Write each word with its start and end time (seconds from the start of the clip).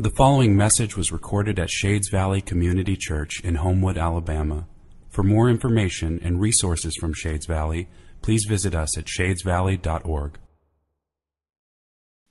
The 0.00 0.08
following 0.08 0.56
message 0.56 0.96
was 0.96 1.12
recorded 1.12 1.58
at 1.58 1.68
Shades 1.68 2.08
Valley 2.08 2.40
Community 2.40 2.96
Church 2.96 3.38
in 3.44 3.56
Homewood, 3.56 3.98
Alabama. 3.98 4.66
For 5.10 5.22
more 5.22 5.50
information 5.50 6.18
and 6.24 6.40
resources 6.40 6.96
from 6.96 7.12
Shades 7.12 7.44
Valley, 7.44 7.86
please 8.22 8.46
visit 8.48 8.74
us 8.74 8.96
at 8.96 9.04
shadesvalley.org. 9.04 10.38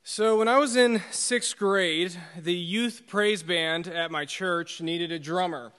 So, 0.01 0.39
when 0.39 0.47
I 0.47 0.57
was 0.57 0.75
in 0.75 1.03
sixth 1.11 1.59
grade, 1.59 2.17
the 2.35 2.55
youth 2.55 3.03
praise 3.05 3.43
band 3.43 3.87
at 3.87 4.09
my 4.09 4.25
church 4.25 4.81
needed 4.81 5.11
a 5.11 5.19
drummer. 5.19 5.71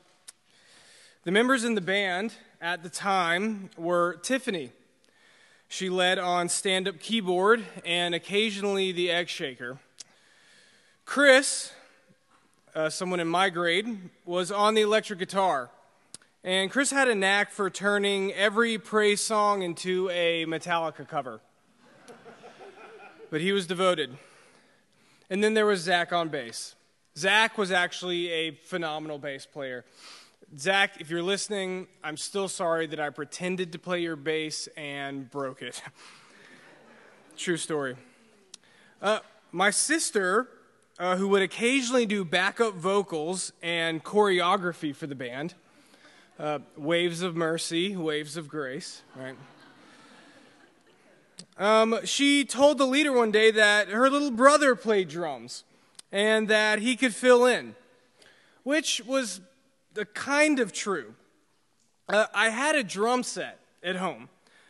The 1.25 1.33
members 1.33 1.65
in 1.65 1.75
the 1.75 1.81
band 1.81 2.35
at 2.61 2.85
the 2.85 2.89
time 2.89 3.69
were 3.77 4.15
Tiffany. 4.23 4.71
She 5.67 5.91
led 5.91 6.21
on 6.21 6.51
stand 6.51 6.87
up 6.87 7.01
keyboard 7.01 7.65
and 7.85 8.15
occasionally 8.15 8.93
the 8.93 9.11
egg 9.11 9.29
shaker. 9.29 9.81
Chris, 11.05 11.73
uh, 12.75 12.89
someone 12.91 13.21
in 13.21 13.29
my 13.29 13.50
grade, 13.50 14.10
was 14.24 14.51
on 14.51 14.74
the 14.74 14.83
electric 14.83 15.19
guitar. 15.19 15.70
And 16.42 16.70
Chris 16.70 16.91
had 16.91 17.09
a 17.09 17.15
knack 17.15 17.51
for 17.51 17.69
turning 17.69 18.33
every 18.33 18.78
praise 18.78 19.20
song 19.20 19.62
into 19.62 20.09
a 20.11 20.47
Metallica 20.47 21.06
cover. 21.06 21.41
but 23.30 23.41
he 23.41 23.52
was 23.52 23.66
devoted. 23.66 24.16
And 25.28 25.45
then 25.45 25.55
there 25.55 25.66
was 25.66 25.80
Zach 25.80 26.12
on 26.12 26.28
bass. 26.28 26.75
Zach 27.16 27.59
was 27.59 27.70
actually 27.70 28.30
a 28.30 28.51
phenomenal 28.52 29.19
bass 29.19 29.45
player. 29.45 29.84
Zach, 30.59 31.00
if 31.00 31.11
you're 31.11 31.23
listening, 31.23 31.87
I'm 32.02 32.16
still 32.16 32.48
sorry 32.48 32.87
that 32.87 32.98
I 32.98 33.11
pretended 33.11 33.73
to 33.73 33.78
play 33.78 34.00
your 34.00 34.16
bass 34.16 34.69
and 34.77 35.30
broke 35.30 35.62
it. 35.62 35.83
True 37.37 37.56
story. 37.56 37.97
Uh, 39.00 39.20
my 39.52 39.70
sister, 39.70 40.48
uh, 41.01 41.17
who 41.17 41.29
would 41.29 41.41
occasionally 41.41 42.05
do 42.05 42.27
backup 42.27 42.75
vocals 42.75 43.55
and 43.63 44.05
choreography 44.05 44.95
for 44.95 45.07
the 45.07 45.15
band, 45.15 45.55
uh, 46.39 46.59
waves 46.77 47.23
of 47.23 47.34
mercy, 47.34 47.97
waves 47.97 48.37
of 48.37 48.48
grace, 48.48 49.01
right? 49.17 49.34
Um, 51.59 52.01
she 52.05 52.45
told 52.45 52.77
the 52.77 52.87
leader 52.87 53.12
one 53.12 53.31
day 53.31 53.51
that 53.51 53.89
her 53.89 54.11
little 54.11 54.31
brother 54.31 54.77
played 54.77 55.09
drums 55.09 55.65
and 56.12 56.48
that 56.48 56.81
he 56.81 56.97
could 56.97 57.14
fill 57.14 57.47
in, 57.47 57.75
which 58.62 59.03
was 59.07 59.41
the 59.95 60.05
kind 60.05 60.61
of 60.61 60.70
true. 60.70 61.14
Uh, 62.11 62.27
I 62.35 62.51
had 62.51 62.75
a 62.75 62.85
drum 62.85 63.23
set 63.23 63.59
at 63.83 63.97
home, 63.97 64.29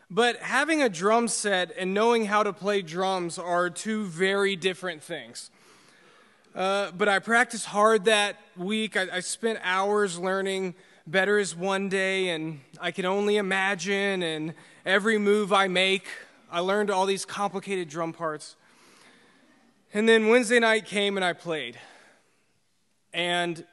but 0.09 0.37
having 0.37 0.81
a 0.81 0.89
drum 0.89 1.27
set 1.27 1.73
and 1.77 1.93
knowing 1.93 2.27
how 2.27 2.45
to 2.45 2.53
play 2.53 2.83
drums 2.83 3.37
are 3.37 3.69
two 3.69 4.05
very 4.05 4.55
different 4.55 5.03
things. 5.03 5.51
Uh, 6.55 6.91
but 6.93 7.09
I 7.09 7.21
practiced 7.21 7.67
hard 7.67 8.07
that 8.07 8.37
week. 8.57 8.97
I, 8.97 9.07
I 9.13 9.21
spent 9.21 9.61
hours 9.63 10.19
learning 10.19 10.75
better 11.07 11.39
is 11.39 11.55
one 11.55 11.89
day, 11.89 12.31
and 12.31 12.61
I 12.81 12.91
can 12.91 13.05
only 13.05 13.37
imagine, 13.37 14.23
and 14.23 14.55
every 14.85 15.19
move 15.19 15.53
I 15.53 15.69
make, 15.69 16.07
I 16.51 16.61
learned 16.61 16.91
all 16.91 17.07
these 17.07 17.25
complicated 17.25 17.89
drum 17.89 18.13
parts. 18.13 18.57
And 19.95 20.09
then 20.09 20.29
Wednesday 20.29 20.59
night 20.59 20.87
came 20.87 21.17
and 21.17 21.25
I 21.25 21.33
played. 21.33 21.79
And 23.13 23.65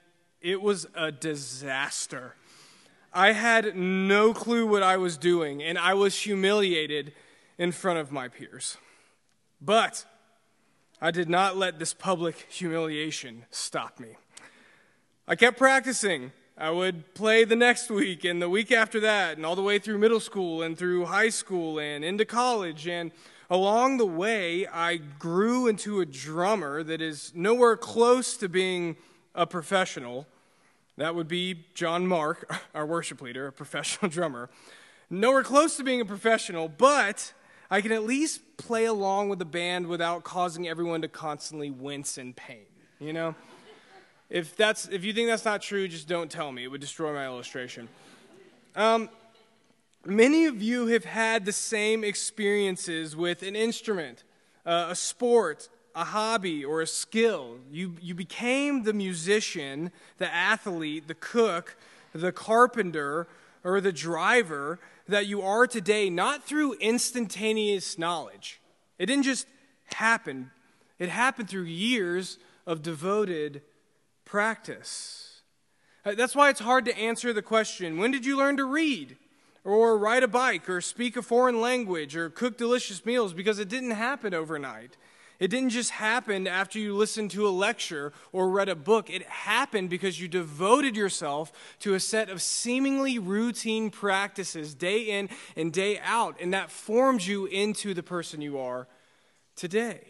it 0.41 0.61
was 0.61 0.87
a 0.95 1.11
disaster. 1.11 2.35
I 3.13 3.31
had 3.31 3.75
no 3.75 4.33
clue 4.33 4.67
what 4.67 4.83
I 4.83 4.97
was 4.97 5.17
doing, 5.17 5.63
and 5.63 5.77
I 5.77 5.95
was 5.95 6.19
humiliated 6.19 7.13
in 7.57 7.71
front 7.71 7.97
of 7.99 8.11
my 8.11 8.27
peers. 8.27 8.77
But 9.59 10.05
I 10.99 11.11
did 11.11 11.29
not 11.29 11.55
let 11.55 11.77
this 11.77 11.93
public 11.93 12.47
humiliation 12.49 13.45
stop 13.51 13.99
me. 13.99 14.15
I 15.27 15.35
kept 15.35 15.55
practicing. 15.55 16.31
I 16.57 16.71
would 16.71 17.13
play 17.13 17.43
the 17.43 17.55
next 17.55 17.91
week 17.91 18.23
and 18.23 18.41
the 18.41 18.49
week 18.49 18.71
after 18.71 18.99
that, 19.01 19.37
and 19.37 19.45
all 19.45 19.55
the 19.55 19.61
way 19.61 19.77
through 19.77 19.99
middle 19.99 20.19
school 20.19 20.63
and 20.63 20.75
through 20.75 21.05
high 21.05 21.29
school 21.29 21.77
and 21.77 22.03
into 22.03 22.25
college. 22.25 22.87
And 22.87 23.11
along 23.47 23.97
the 23.97 24.07
way, 24.07 24.65
I 24.65 24.97
grew 24.97 25.67
into 25.67 25.99
a 26.01 26.05
drummer 26.05 26.81
that 26.81 26.99
is 26.99 27.31
nowhere 27.35 27.77
close 27.77 28.35
to 28.37 28.49
being 28.49 28.97
a 29.35 29.45
professional. 29.45 30.25
That 30.97 31.13
would 31.13 31.27
be 31.27 31.65
John 31.75 32.07
Mark, 32.07 32.51
our 32.73 32.87
worship 32.87 33.21
leader, 33.21 33.45
a 33.45 33.51
professional 33.51 34.09
drummer. 34.11 34.49
Nowhere 35.11 35.43
close 35.43 35.77
to 35.77 35.83
being 35.83 36.01
a 36.01 36.05
professional, 36.05 36.67
but 36.67 37.33
I 37.69 37.81
can 37.81 37.91
at 37.91 38.03
least 38.03 38.41
play 38.57 38.85
along 38.85 39.29
with 39.29 39.39
the 39.39 39.45
band 39.45 39.87
without 39.87 40.23
causing 40.23 40.67
everyone 40.67 41.01
to 41.01 41.07
constantly 41.07 41.69
wince 41.69 42.17
in 42.17 42.33
pain, 42.33 42.65
you 42.99 43.13
know? 43.13 43.35
If, 44.29 44.55
that's, 44.55 44.87
if 44.87 45.05
you 45.05 45.13
think 45.13 45.29
that's 45.29 45.45
not 45.45 45.61
true, 45.61 45.87
just 45.87 46.07
don't 46.07 46.29
tell 46.29 46.51
me. 46.51 46.63
It 46.63 46.67
would 46.67 46.81
destroy 46.81 47.13
my 47.13 47.25
illustration. 47.25 47.87
Um, 48.75 49.09
many 50.05 50.45
of 50.45 50.61
you 50.61 50.87
have 50.87 51.05
had 51.05 51.45
the 51.45 51.53
same 51.53 52.03
experiences 52.03 53.15
with 53.15 53.43
an 53.43 53.55
instrument, 53.55 54.23
uh, 54.65 54.87
a 54.89 54.95
sport, 54.95 55.69
a 55.95 56.03
hobby, 56.03 56.63
or 56.63 56.81
a 56.81 56.87
skill. 56.87 57.57
You, 57.71 57.95
you 58.01 58.13
became 58.13 58.83
the 58.83 58.93
musician, 58.93 59.91
the 60.17 60.33
athlete, 60.33 61.07
the 61.07 61.15
cook, 61.15 61.77
the 62.13 62.31
carpenter, 62.31 63.27
or 63.63 63.81
the 63.81 63.91
driver 63.91 64.79
that 65.07 65.27
you 65.27 65.41
are 65.41 65.67
today, 65.67 66.09
not 66.09 66.43
through 66.43 66.73
instantaneous 66.75 67.97
knowledge. 67.97 68.61
It 68.99 69.05
didn't 69.05 69.23
just 69.23 69.47
happen, 69.93 70.51
it 70.99 71.09
happened 71.09 71.49
through 71.49 71.63
years 71.63 72.37
of 72.65 72.81
devoted 72.81 73.61
practice. 74.25 75.41
Uh, 76.05 76.15
that's 76.15 76.35
why 76.35 76.49
it's 76.49 76.59
hard 76.59 76.85
to 76.85 76.97
answer 76.97 77.33
the 77.33 77.41
question 77.41 77.97
when 77.97 78.11
did 78.11 78.25
you 78.25 78.37
learn 78.37 78.57
to 78.57 78.65
read? 78.65 79.17
Or 79.63 79.97
ride 79.97 80.23
a 80.23 80.29
bike, 80.29 80.69
or 80.69 80.79
speak 80.79 81.17
a 81.17 81.21
foreign 81.21 81.59
language, 81.59 82.15
or 82.15 82.29
cook 82.29 82.57
delicious 82.57 83.05
meals, 83.05 83.33
because 83.33 83.59
it 83.59 83.67
didn't 83.67 83.91
happen 83.91 84.33
overnight. 84.33 84.95
It 85.39 85.49
didn't 85.49 85.69
just 85.69 85.91
happen 85.91 86.47
after 86.47 86.79
you 86.79 86.95
listened 86.95 87.29
to 87.31 87.47
a 87.47 87.49
lecture 87.49 88.11
or 88.31 88.49
read 88.49 88.69
a 88.69 88.75
book. 88.75 89.09
It 89.09 89.23
happened 89.23 89.89
because 89.89 90.19
you 90.19 90.27
devoted 90.27 90.95
yourself 90.95 91.51
to 91.81 91.93
a 91.93 91.99
set 91.99 92.29
of 92.29 92.41
seemingly 92.41 93.19
routine 93.19 93.91
practices 93.91 94.73
day 94.73 95.01
in 95.01 95.29
and 95.55 95.71
day 95.71 95.99
out, 95.99 96.37
and 96.41 96.53
that 96.53 96.71
formed 96.71 97.23
you 97.23 97.45
into 97.45 97.93
the 97.93 98.01
person 98.01 98.41
you 98.41 98.57
are 98.57 98.87
today. 99.55 100.01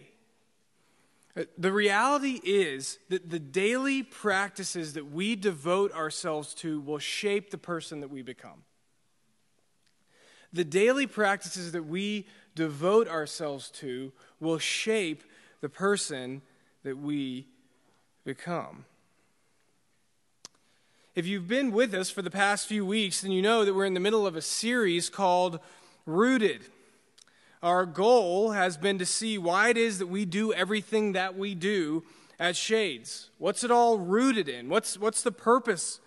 Uh, 1.35 1.43
the 1.57 1.73
reality 1.73 2.39
is 2.43 2.97
that 3.09 3.29
the 3.29 3.39
daily 3.39 4.03
practices 4.03 4.93
that 4.93 5.11
we 5.11 5.35
devote 5.35 5.91
ourselves 5.91 6.53
to 6.53 6.79
will 6.79 6.99
shape 6.99 7.51
the 7.51 7.57
person 7.57 7.99
that 7.99 8.09
we 8.09 8.21
become. 8.21 8.63
The 10.53 10.63
daily 10.63 11.05
practices 11.05 11.73
that 11.73 11.83
we 11.83 12.25
devote 12.57 13.07
ourselves 13.07 13.69
to 13.69 14.11
will 14.39 14.57
shape 14.57 15.23
the 15.61 15.69
person 15.69 16.41
that 16.83 16.97
we 16.97 17.45
become. 18.25 18.83
If 21.15 21.25
you've 21.25 21.47
been 21.47 21.71
with 21.71 21.93
us 21.93 22.09
for 22.09 22.21
the 22.21 22.31
past 22.31 22.67
few 22.67 22.85
weeks, 22.85 23.21
then 23.21 23.31
you 23.31 23.41
know 23.41 23.63
that 23.63 23.73
we're 23.73 23.85
in 23.85 23.93
the 23.93 23.99
middle 23.99 24.27
of 24.27 24.35
a 24.35 24.41
series 24.41 25.09
called 25.09 25.59
Rooted. 26.05 26.61
Our 27.61 27.85
goal 27.85 28.51
has 28.51 28.75
been 28.75 28.99
to 28.99 29.05
see 29.05 29.37
why 29.37 29.69
it 29.69 29.77
is 29.77 29.99
that 29.99 30.07
we 30.07 30.25
do 30.25 30.51
everything 30.51 31.13
that 31.13 31.37
we 31.37 31.53
do 31.55 32.03
at 32.39 32.55
Shades. 32.55 33.29
What's 33.37 33.63
it 33.63 33.71
all 33.71 33.97
rooted 33.97 34.49
in? 34.49 34.67
What's, 34.67 34.97
what's 34.97 35.21
the 35.21 35.31
purpose 35.31 35.99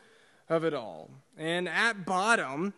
of 0.48 0.64
it 0.64 0.74
all? 0.74 1.10
And 1.36 1.68
at 1.68 2.04
bottom, 2.04 2.72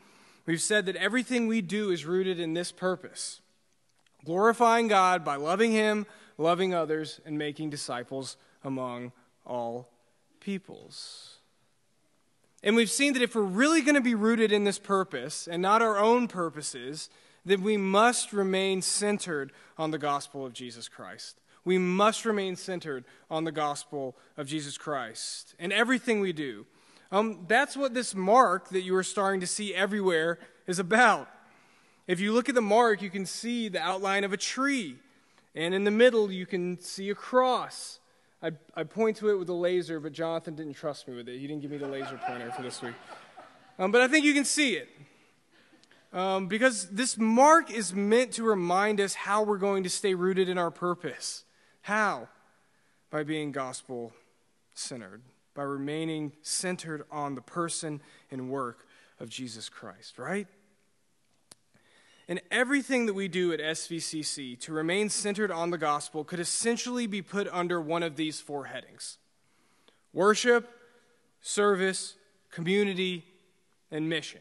we've 0.46 0.60
said 0.60 0.86
that 0.86 0.96
everything 0.96 1.46
we 1.46 1.60
do 1.62 1.90
is 1.90 2.04
rooted 2.04 2.38
in 2.38 2.54
this 2.54 2.72
purpose 2.72 3.40
glorifying 4.24 4.88
God 4.88 5.24
by 5.24 5.36
loving 5.36 5.72
Him, 5.72 6.06
loving 6.38 6.74
others, 6.74 7.20
and 7.24 7.38
making 7.38 7.70
disciples 7.70 8.36
among 8.64 9.12
all 9.44 9.88
peoples. 10.40 11.38
And 12.62 12.76
we've 12.76 12.90
seen 12.90 13.14
that 13.14 13.22
if 13.22 13.34
we're 13.34 13.42
really 13.42 13.82
going 13.82 13.96
to 13.96 14.00
be 14.00 14.14
rooted 14.14 14.52
in 14.52 14.64
this 14.64 14.78
purpose 14.78 15.48
and 15.48 15.60
not 15.60 15.82
our 15.82 15.98
own 15.98 16.28
purposes, 16.28 17.10
then 17.44 17.62
we 17.62 17.76
must 17.76 18.32
remain 18.32 18.82
centered 18.82 19.52
on 19.76 19.90
the 19.90 19.98
gospel 19.98 20.46
of 20.46 20.52
Jesus 20.52 20.88
Christ. 20.88 21.40
We 21.64 21.78
must 21.78 22.24
remain 22.24 22.56
centered 22.56 23.04
on 23.30 23.44
the 23.44 23.52
gospel 23.52 24.16
of 24.36 24.46
Jesus 24.46 24.78
Christ 24.78 25.54
in 25.58 25.72
everything 25.72 26.20
we 26.20 26.32
do. 26.32 26.66
Um, 27.10 27.44
that's 27.46 27.76
what 27.76 27.94
this 27.94 28.14
mark 28.14 28.70
that 28.70 28.82
you 28.82 28.96
are 28.96 29.02
starting 29.02 29.40
to 29.40 29.46
see 29.46 29.74
everywhere 29.74 30.38
is 30.66 30.78
about. 30.78 31.28
If 32.06 32.20
you 32.20 32.32
look 32.32 32.48
at 32.48 32.54
the 32.54 32.62
mark, 32.62 33.00
you 33.00 33.10
can 33.10 33.26
see 33.26 33.68
the 33.68 33.80
outline 33.80 34.24
of 34.24 34.32
a 34.32 34.36
tree, 34.36 34.96
and 35.54 35.72
in 35.74 35.84
the 35.84 35.90
middle, 35.90 36.32
you 36.32 36.46
can 36.46 36.80
see 36.80 37.10
a 37.10 37.14
cross. 37.14 38.00
I, 38.42 38.52
I 38.74 38.82
point 38.82 39.18
to 39.18 39.30
it 39.30 39.38
with 39.38 39.48
a 39.48 39.54
laser, 39.54 40.00
but 40.00 40.12
Jonathan 40.12 40.56
didn't 40.56 40.74
trust 40.74 41.06
me 41.06 41.14
with 41.14 41.28
it. 41.28 41.38
He 41.38 41.46
didn't 41.46 41.62
give 41.62 41.70
me 41.70 41.76
the 41.78 41.86
laser 41.86 42.18
pointer 42.26 42.50
for 42.50 42.62
this 42.62 42.82
week. 42.82 42.94
Um, 43.78 43.92
but 43.92 44.00
I 44.00 44.08
think 44.08 44.24
you 44.24 44.34
can 44.34 44.44
see 44.44 44.74
it. 44.74 44.88
Um, 46.12 46.46
because 46.48 46.88
this 46.90 47.16
mark 47.16 47.70
is 47.70 47.94
meant 47.94 48.32
to 48.32 48.42
remind 48.42 49.00
us 49.00 49.14
how 49.14 49.44
we're 49.44 49.58
going 49.58 49.84
to 49.84 49.88
stay 49.88 50.14
rooted 50.14 50.48
in 50.48 50.58
our 50.58 50.70
purpose. 50.70 51.44
How? 51.82 52.28
By 53.10 53.22
being 53.22 53.52
gospel 53.52 54.12
centered, 54.74 55.22
by 55.54 55.62
remaining 55.62 56.32
centered 56.42 57.04
on 57.10 57.34
the 57.34 57.40
person 57.40 58.02
and 58.30 58.50
work 58.50 58.86
of 59.20 59.30
Jesus 59.30 59.68
Christ, 59.68 60.18
right? 60.18 60.48
And 62.28 62.40
everything 62.50 63.06
that 63.06 63.14
we 63.14 63.28
do 63.28 63.52
at 63.52 63.60
SVCC 63.60 64.58
to 64.60 64.72
remain 64.72 65.08
centered 65.08 65.50
on 65.50 65.70
the 65.70 65.78
gospel 65.78 66.24
could 66.24 66.40
essentially 66.40 67.06
be 67.06 67.20
put 67.20 67.48
under 67.48 67.80
one 67.80 68.02
of 68.02 68.16
these 68.16 68.40
four 68.40 68.66
headings 68.66 69.18
worship, 70.12 70.70
service, 71.40 72.14
community, 72.50 73.24
and 73.90 74.08
mission. 74.08 74.40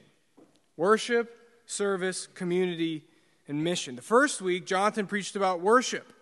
Worship, 0.77 1.35
service, 1.65 2.27
community, 2.27 3.03
and 3.47 3.63
mission. 3.63 3.95
The 3.95 4.01
first 4.01 4.41
week, 4.41 4.65
Jonathan 4.65 5.07
preached 5.07 5.35
about 5.35 5.61
worship, 5.61 6.13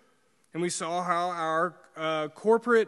and 0.54 0.62
we 0.62 0.70
saw 0.70 1.04
how 1.04 1.30
our 1.30 1.76
uh, 1.98 2.28
corporate 2.30 2.88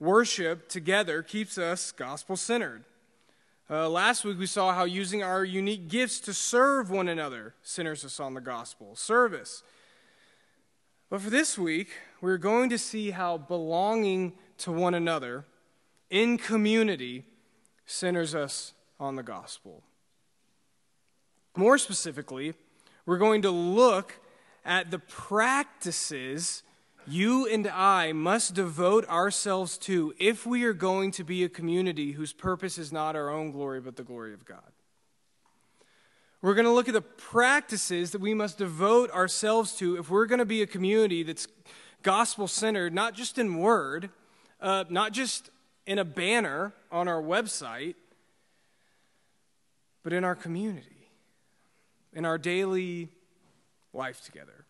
worship 0.00 0.68
together 0.68 1.22
keeps 1.22 1.58
us 1.58 1.92
gospel 1.92 2.36
centered. 2.36 2.84
Uh, 3.70 3.86
last 3.86 4.24
week, 4.24 4.38
we 4.38 4.46
saw 4.46 4.72
how 4.72 4.84
using 4.84 5.22
our 5.22 5.44
unique 5.44 5.88
gifts 5.88 6.20
to 6.20 6.32
serve 6.32 6.90
one 6.90 7.06
another 7.06 7.54
centers 7.62 8.02
us 8.02 8.18
on 8.18 8.32
the 8.32 8.40
gospel, 8.40 8.96
service. 8.96 9.62
But 11.10 11.20
for 11.20 11.28
this 11.28 11.58
week, 11.58 11.88
we're 12.22 12.38
going 12.38 12.70
to 12.70 12.78
see 12.78 13.10
how 13.10 13.36
belonging 13.36 14.32
to 14.58 14.72
one 14.72 14.94
another 14.94 15.44
in 16.08 16.38
community 16.38 17.24
centers 17.84 18.34
us 18.34 18.72
on 18.98 19.16
the 19.16 19.22
gospel. 19.22 19.82
More 21.54 21.76
specifically, 21.76 22.54
we're 23.04 23.18
going 23.18 23.42
to 23.42 23.50
look 23.50 24.18
at 24.64 24.90
the 24.90 24.98
practices 24.98 26.62
you 27.08 27.46
and 27.46 27.66
I 27.66 28.12
must 28.12 28.54
devote 28.54 29.08
ourselves 29.08 29.78
to 29.78 30.14
if 30.18 30.46
we 30.46 30.64
are 30.64 30.72
going 30.72 31.10
to 31.12 31.24
be 31.24 31.44
a 31.44 31.48
community 31.48 32.12
whose 32.12 32.32
purpose 32.32 32.78
is 32.78 32.92
not 32.92 33.16
our 33.16 33.30
own 33.30 33.50
glory, 33.50 33.80
but 33.80 33.96
the 33.96 34.02
glory 34.02 34.34
of 34.34 34.44
God. 34.44 34.60
We're 36.40 36.54
going 36.54 36.66
to 36.66 36.72
look 36.72 36.88
at 36.88 36.94
the 36.94 37.00
practices 37.00 38.12
that 38.12 38.20
we 38.20 38.32
must 38.32 38.58
devote 38.58 39.10
ourselves 39.10 39.74
to 39.76 39.96
if 39.96 40.08
we're 40.08 40.26
going 40.26 40.38
to 40.38 40.44
be 40.44 40.62
a 40.62 40.66
community 40.66 41.22
that's 41.22 41.48
gospel 42.02 42.46
centered, 42.46 42.94
not 42.94 43.14
just 43.14 43.38
in 43.38 43.58
word, 43.58 44.10
uh, 44.60 44.84
not 44.88 45.12
just 45.12 45.50
in 45.86 45.98
a 45.98 46.04
banner 46.04 46.72
on 46.92 47.08
our 47.08 47.20
website, 47.20 47.96
but 50.04 50.12
in 50.12 50.22
our 50.22 50.36
community, 50.36 51.10
in 52.12 52.24
our 52.24 52.38
daily 52.38 53.08
life 53.92 54.24
together. 54.24 54.64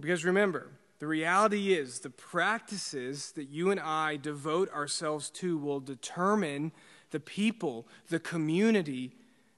Because 0.00 0.24
remember, 0.24 0.70
the 1.04 1.08
reality 1.08 1.74
is, 1.74 2.00
the 2.00 2.08
practices 2.08 3.32
that 3.32 3.50
you 3.50 3.70
and 3.70 3.78
I 3.78 4.16
devote 4.16 4.72
ourselves 4.72 5.28
to 5.32 5.58
will 5.58 5.78
determine 5.78 6.72
the 7.10 7.20
people, 7.20 7.86
the 8.08 8.18
community 8.18 9.12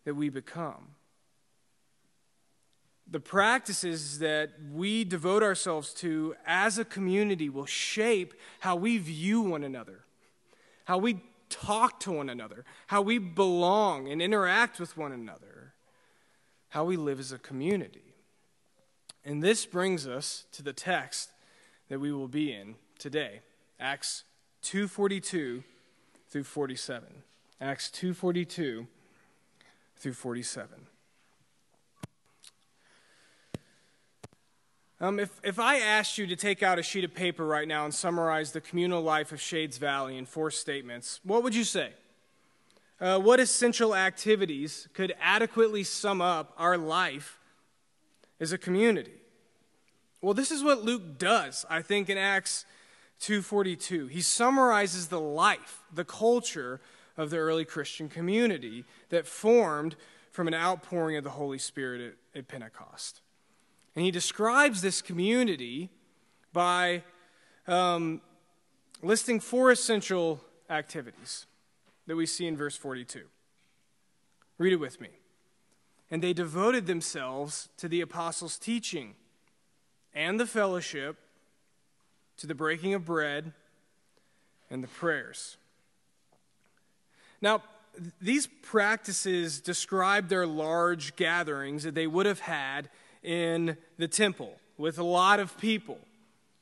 that 0.04 0.16
we 0.16 0.28
become. 0.28 0.96
The 3.08 3.20
practices 3.20 4.19
that 4.19 4.54
we 4.72 5.04
devote 5.04 5.44
ourselves 5.44 5.94
to 5.94 6.34
as 6.48 6.78
a 6.78 6.84
community 6.84 7.49
will 7.49 7.64
shape 7.64 8.34
how 8.58 8.75
we 8.75 8.99
view 8.99 9.40
one 9.40 9.62
another, 9.62 10.00
how 10.87 10.99
we 10.99 11.20
talk 11.49 12.00
to 12.00 12.10
one 12.10 12.28
another, 12.28 12.64
how 12.88 13.02
we 13.02 13.19
belong 13.19 14.10
and 14.10 14.20
interact 14.20 14.81
with 14.81 14.96
one 14.96 15.12
another, 15.12 15.75
how 16.70 16.84
we 16.84 16.96
live 16.96 17.20
as 17.20 17.31
a 17.31 17.38
community. 17.38 18.16
And 19.25 19.44
this 19.44 19.64
brings 19.64 20.08
us 20.08 20.46
to 20.50 20.64
the 20.64 20.72
text 20.72 21.31
that 21.88 22.00
we 22.00 22.12
will 22.12 22.28
be 22.28 22.52
in 22.52 22.76
today, 22.98 23.40
Acts 23.78 24.24
2:42 24.62 25.64
through 26.28 26.44
47. 26.44 27.22
Acts 27.60 27.88
2:42 27.90 28.86
through 29.96 30.12
47. 30.12 30.88
Um, 34.98 35.20
if, 35.20 35.40
if 35.44 35.58
I 35.58 35.76
asked 35.76 36.16
you 36.16 36.26
to 36.26 36.36
take 36.36 36.62
out 36.62 36.78
a 36.78 36.82
sheet 36.82 37.04
of 37.04 37.14
paper 37.14 37.44
right 37.44 37.68
now 37.68 37.84
and 37.84 37.92
summarize 37.92 38.52
the 38.52 38.62
communal 38.62 39.02
life 39.02 39.30
of 39.30 39.40
Shades 39.40 39.76
Valley 39.76 40.16
in 40.16 40.24
four 40.24 40.50
statements, 40.50 41.20
what 41.22 41.42
would 41.42 41.54
you 41.54 41.64
say? 41.64 41.92
Uh, 42.98 43.18
what 43.18 43.38
essential 43.38 43.94
activities 43.94 44.88
could 44.94 45.14
adequately 45.20 45.84
sum 45.84 46.22
up 46.22 46.54
our 46.56 46.78
life 46.78 47.38
as 48.40 48.52
a 48.52 48.58
community? 48.58 49.20
Well, 50.20 50.34
this 50.34 50.50
is 50.50 50.64
what 50.64 50.84
Luke 50.84 51.18
does, 51.18 51.64
I 51.68 51.82
think, 51.82 52.08
in 52.08 52.18
Acts 52.18 52.64
2:42. 53.20 54.08
He 54.08 54.20
summarizes 54.20 55.08
the 55.08 55.20
life, 55.20 55.82
the 55.92 56.04
culture 56.04 56.80
of 57.16 57.30
the 57.30 57.38
early 57.38 57.64
Christian 57.64 58.08
community 58.08 58.84
that 59.08 59.26
formed 59.26 59.96
from 60.30 60.48
an 60.48 60.54
outpouring 60.54 61.16
of 61.16 61.24
the 61.24 61.30
Holy 61.30 61.58
Spirit 61.58 62.16
at, 62.34 62.38
at 62.38 62.48
Pentecost. 62.48 63.20
And 63.94 64.04
he 64.04 64.10
describes 64.10 64.82
this 64.82 65.00
community 65.00 65.90
by 66.52 67.02
um, 67.66 68.20
listing 69.02 69.40
four 69.40 69.70
essential 69.70 70.42
activities 70.68 71.46
that 72.06 72.16
we 72.16 72.26
see 72.26 72.46
in 72.46 72.56
verse 72.56 72.76
42. 72.76 73.22
Read 74.58 74.72
it 74.72 74.76
with 74.76 75.00
me. 75.00 75.08
And 76.10 76.22
they 76.22 76.32
devoted 76.32 76.86
themselves 76.86 77.68
to 77.78 77.88
the 77.88 78.00
apostles' 78.00 78.58
teaching 78.58 79.14
and 80.16 80.40
the 80.40 80.46
fellowship, 80.46 81.18
to 82.38 82.46
the 82.46 82.54
breaking 82.54 82.94
of 82.94 83.04
bread, 83.04 83.52
and 84.70 84.82
the 84.82 84.88
prayers. 84.88 85.58
Now, 87.40 87.62
these 88.20 88.48
practices 88.62 89.60
describe 89.60 90.28
their 90.28 90.46
large 90.46 91.16
gatherings 91.16 91.84
that 91.84 91.94
they 91.94 92.06
would 92.06 92.26
have 92.26 92.40
had 92.40 92.88
in 93.22 93.76
the 93.98 94.08
temple 94.08 94.58
with 94.78 94.98
a 94.98 95.04
lot 95.04 95.38
of 95.38 95.56
people, 95.58 95.98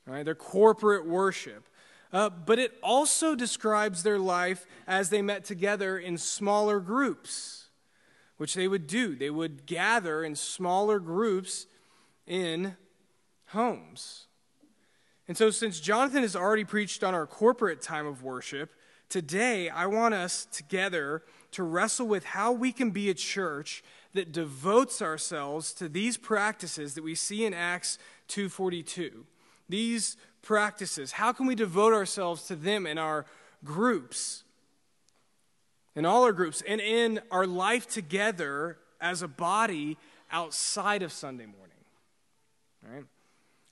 right? 0.05 0.23
Their 0.23 0.35
corporate 0.35 1.05
worship. 1.05 1.65
Uh, 2.13 2.29
but 2.29 2.59
it 2.59 2.73
also 2.81 3.35
describes 3.35 4.03
their 4.03 4.19
life 4.19 4.65
as 4.87 5.09
they 5.09 5.21
met 5.21 5.43
together 5.43 5.97
in 5.97 6.17
smaller 6.17 6.79
groups, 6.79 7.65
which 8.37 8.53
they 8.53 8.67
would 8.67 8.87
do. 8.87 9.15
They 9.15 9.29
would 9.29 9.65
gather 9.65 10.23
in 10.23 10.35
smaller 10.35 10.99
groups 10.99 11.67
in 12.27 12.75
homes. 13.47 14.27
And 15.27 15.35
so, 15.35 15.49
since 15.49 15.79
Jonathan 15.79 16.21
has 16.21 16.35
already 16.35 16.63
preached 16.63 17.03
on 17.03 17.13
our 17.13 17.25
corporate 17.25 17.81
time 17.81 18.05
of 18.05 18.21
worship, 18.21 18.71
today 19.09 19.69
I 19.69 19.87
want 19.87 20.13
us 20.13 20.45
together 20.51 21.23
to 21.51 21.63
wrestle 21.63 22.07
with 22.07 22.25
how 22.25 22.51
we 22.51 22.71
can 22.71 22.91
be 22.91 23.09
a 23.09 23.13
church 23.13 23.83
that 24.13 24.31
devotes 24.31 25.01
ourselves 25.01 25.73
to 25.73 25.89
these 25.89 26.17
practices 26.17 26.93
that 26.93 27.03
we 27.03 27.15
see 27.15 27.45
in 27.45 27.53
Acts 27.53 27.97
2:42. 28.27 29.25
These 29.67 30.15
practices, 30.41 31.13
how 31.13 31.33
can 31.33 31.47
we 31.47 31.55
devote 31.55 31.93
ourselves 31.93 32.45
to 32.47 32.55
them 32.55 32.85
in 32.85 32.97
our 32.97 33.25
groups? 33.63 34.43
In 35.95 36.05
all 36.05 36.23
our 36.23 36.33
groups 36.33 36.61
and 36.67 36.79
in 36.79 37.21
our 37.31 37.47
life 37.47 37.87
together 37.87 38.77
as 39.01 39.21
a 39.21 39.27
body 39.27 39.97
outside 40.29 41.01
of 41.01 41.11
Sunday 41.11 41.45
morning. 41.45 41.77
All 42.85 42.93
right? 42.93 43.05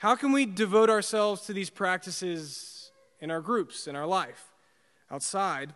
How 0.03 0.17
can 0.17 0.33
we 0.33 0.45
devote 0.45 0.89
ourselves 0.89 1.43
to 1.43 1.53
these 1.53 1.69
practices 1.69 2.91
in 3.21 3.31
our 3.31 3.39
groups, 3.39 3.87
in 3.87 3.95
our 3.95 4.05
life, 4.05 4.49
outside 5.09 5.73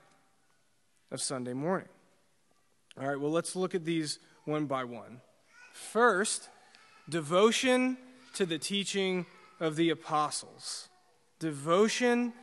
of 1.10 1.22
Sunday 1.22 1.54
morning? 1.54 1.88
All 3.00 3.08
right, 3.08 3.18
well, 3.18 3.32
let's 3.32 3.56
look 3.56 3.74
at 3.74 3.86
these 3.86 4.20
one 4.44 4.66
by 4.66 4.84
one. 4.84 5.22
First, 5.72 6.50
devotion 7.08 7.96
to 8.34 8.46
the 8.46 8.58
teaching 8.58 9.26
of 9.62 9.78
the 9.78 9.92
apostles. 9.92 10.90
Devotion 11.40 12.34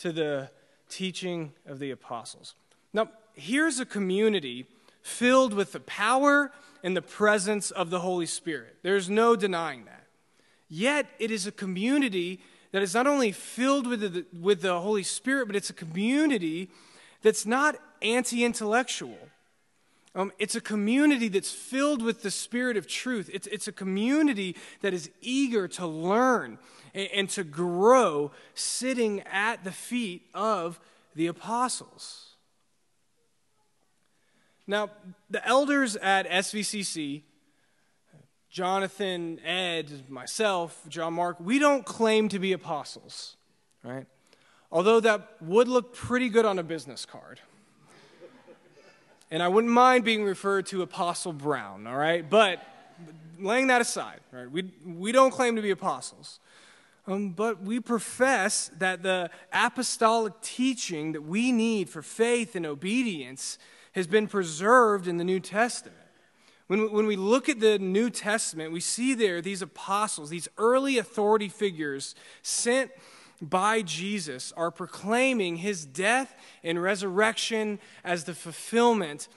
to 0.00 0.12
the 0.12 0.50
teaching 0.90 1.54
of 1.64 1.78
the 1.78 1.90
apostles. 1.90 2.54
Now, 2.92 3.08
here's 3.32 3.80
a 3.80 3.86
community 3.86 4.66
filled 5.00 5.54
with 5.54 5.72
the 5.72 5.80
power 5.80 6.52
and 6.82 6.94
the 6.94 7.00
presence 7.00 7.70
of 7.70 7.88
the 7.88 8.00
Holy 8.00 8.26
Spirit. 8.26 8.76
There's 8.82 9.08
no 9.08 9.36
denying 9.36 9.86
that. 9.86 10.03
Yet 10.76 11.06
it 11.20 11.30
is 11.30 11.46
a 11.46 11.52
community 11.52 12.40
that 12.72 12.82
is 12.82 12.94
not 12.94 13.06
only 13.06 13.30
filled 13.30 13.86
with 13.86 14.00
the, 14.00 14.26
with 14.36 14.60
the 14.60 14.80
Holy 14.80 15.04
Spirit, 15.04 15.46
but 15.46 15.54
it's 15.54 15.70
a 15.70 15.74
community 15.74 16.68
that's 17.22 17.46
not 17.46 17.76
anti 18.02 18.44
intellectual. 18.44 19.16
Um, 20.16 20.32
it's 20.36 20.56
a 20.56 20.60
community 20.60 21.28
that's 21.28 21.52
filled 21.52 22.02
with 22.02 22.22
the 22.22 22.30
spirit 22.30 22.76
of 22.76 22.88
truth. 22.88 23.30
It's, 23.32 23.46
it's 23.46 23.68
a 23.68 23.72
community 23.72 24.56
that 24.80 24.92
is 24.92 25.10
eager 25.20 25.68
to 25.68 25.86
learn 25.86 26.58
and, 26.92 27.08
and 27.14 27.30
to 27.30 27.44
grow 27.44 28.32
sitting 28.56 29.20
at 29.20 29.62
the 29.62 29.70
feet 29.70 30.26
of 30.34 30.80
the 31.14 31.28
apostles. 31.28 32.30
Now, 34.66 34.90
the 35.30 35.46
elders 35.46 35.94
at 35.94 36.28
SVCC 36.28 37.22
Jonathan, 38.54 39.40
Ed, 39.44 40.08
myself, 40.08 40.80
John 40.88 41.14
Mark, 41.14 41.38
we 41.40 41.58
don't 41.58 41.84
claim 41.84 42.28
to 42.28 42.38
be 42.38 42.52
apostles, 42.52 43.34
right? 43.82 44.06
although 44.70 45.00
that 45.00 45.28
would 45.40 45.66
look 45.66 45.92
pretty 45.92 46.28
good 46.28 46.44
on 46.44 46.60
a 46.60 46.62
business 46.62 47.04
card. 47.04 47.40
And 49.28 49.42
I 49.42 49.48
wouldn't 49.48 49.72
mind 49.72 50.04
being 50.04 50.22
referred 50.22 50.66
to 50.66 50.82
Apostle 50.82 51.32
Brown, 51.32 51.88
all 51.88 51.96
right? 51.96 52.30
But 52.30 52.64
laying 53.40 53.66
that 53.66 53.80
aside, 53.80 54.20
right? 54.30 54.48
We, 54.48 54.70
we 54.86 55.10
don't 55.10 55.32
claim 55.32 55.56
to 55.56 55.62
be 55.62 55.72
apostles. 55.72 56.38
Um, 57.08 57.30
but 57.30 57.60
we 57.60 57.80
profess 57.80 58.70
that 58.78 59.02
the 59.02 59.30
apostolic 59.52 60.40
teaching 60.42 61.10
that 61.10 61.22
we 61.22 61.50
need 61.50 61.90
for 61.90 62.02
faith 62.02 62.54
and 62.54 62.64
obedience 62.64 63.58
has 63.96 64.06
been 64.06 64.28
preserved 64.28 65.08
in 65.08 65.16
the 65.16 65.24
New 65.24 65.40
Testament. 65.40 66.03
When, 66.66 66.90
when 66.92 67.06
we 67.06 67.16
look 67.16 67.48
at 67.48 67.60
the 67.60 67.78
New 67.78 68.08
Testament, 68.10 68.72
we 68.72 68.80
see 68.80 69.14
there 69.14 69.40
these 69.40 69.62
apostles, 69.62 70.30
these 70.30 70.48
early 70.56 70.98
authority 70.98 71.48
figures 71.48 72.14
sent 72.42 72.90
by 73.42 73.82
Jesus, 73.82 74.52
are 74.56 74.70
proclaiming 74.70 75.56
his 75.56 75.84
death 75.84 76.34
and 76.62 76.82
resurrection 76.82 77.78
as 78.02 78.24
the 78.24 78.34
fulfillment 78.34 79.28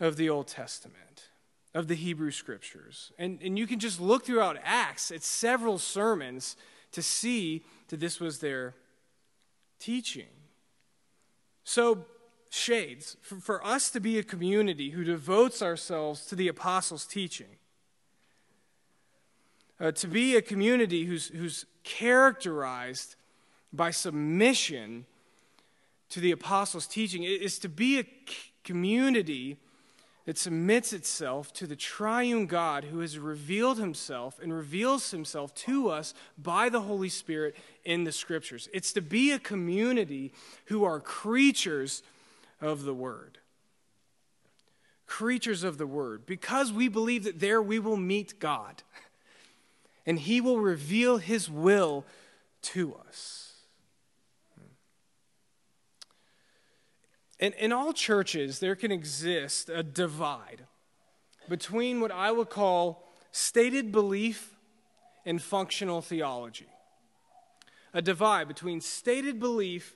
of 0.00 0.16
the 0.16 0.30
Old 0.30 0.46
Testament, 0.46 1.28
of 1.74 1.88
the 1.88 1.94
Hebrew 1.94 2.30
Scriptures. 2.30 3.12
And, 3.18 3.38
and 3.42 3.58
you 3.58 3.66
can 3.66 3.78
just 3.78 4.00
look 4.00 4.24
throughout 4.24 4.56
Acts 4.64 5.10
at 5.10 5.22
several 5.22 5.78
sermons 5.78 6.56
to 6.92 7.02
see 7.02 7.64
that 7.88 8.00
this 8.00 8.20
was 8.20 8.38
their 8.38 8.74
teaching. 9.78 10.28
So, 11.64 12.06
shades, 12.50 13.16
for, 13.20 13.36
for 13.36 13.66
us 13.66 13.90
to 13.90 14.00
be 14.00 14.18
a 14.18 14.22
community 14.22 14.90
who 14.90 15.04
devotes 15.04 15.62
ourselves 15.62 16.26
to 16.26 16.34
the 16.34 16.48
apostles' 16.48 17.06
teaching, 17.06 17.46
uh, 19.80 19.92
to 19.92 20.06
be 20.06 20.36
a 20.36 20.42
community 20.42 21.04
who's, 21.04 21.28
who's 21.28 21.66
characterized 21.84 23.14
by 23.72 23.90
submission 23.90 25.06
to 26.08 26.20
the 26.20 26.32
apostles' 26.32 26.86
teaching, 26.86 27.22
is 27.22 27.58
to 27.58 27.68
be 27.68 27.98
a 27.98 28.06
community 28.64 29.56
that 30.28 30.36
submits 30.36 30.92
itself 30.92 31.54
to 31.54 31.66
the 31.66 31.74
triune 31.74 32.44
God 32.44 32.84
who 32.84 32.98
has 33.00 33.18
revealed 33.18 33.78
himself 33.78 34.38
and 34.42 34.52
reveals 34.52 35.10
himself 35.10 35.54
to 35.54 35.88
us 35.88 36.12
by 36.36 36.68
the 36.68 36.82
Holy 36.82 37.08
Spirit 37.08 37.56
in 37.86 38.04
the 38.04 38.12
scriptures. 38.12 38.68
It's 38.74 38.92
to 38.92 39.00
be 39.00 39.32
a 39.32 39.38
community 39.38 40.32
who 40.66 40.84
are 40.84 41.00
creatures 41.00 42.02
of 42.60 42.84
the 42.84 42.94
word. 42.94 43.38
Creatures 45.06 45.64
of 45.64 45.78
the 45.78 45.86
word, 45.86 46.26
because 46.26 46.72
we 46.72 46.88
believe 46.88 47.24
that 47.24 47.40
there 47.40 47.62
we 47.62 47.78
will 47.78 47.96
meet 47.96 48.38
God 48.38 48.82
and 50.08 50.18
he 50.18 50.40
will 50.40 50.58
reveal 50.58 51.18
his 51.18 51.50
will 51.50 52.06
to 52.62 52.94
us. 52.94 53.52
In, 57.38 57.52
in 57.52 57.72
all 57.72 57.92
churches, 57.92 58.58
there 58.58 58.74
can 58.74 58.90
exist 58.90 59.68
a 59.68 59.82
divide 59.82 60.64
between 61.46 62.00
what 62.00 62.10
I 62.10 62.32
would 62.32 62.48
call 62.50 63.06
stated 63.32 63.92
belief 63.92 64.56
and 65.26 65.42
functional 65.42 66.00
theology. 66.00 66.68
A 67.92 68.00
divide 68.00 68.48
between 68.48 68.80
stated 68.80 69.38
belief 69.38 69.94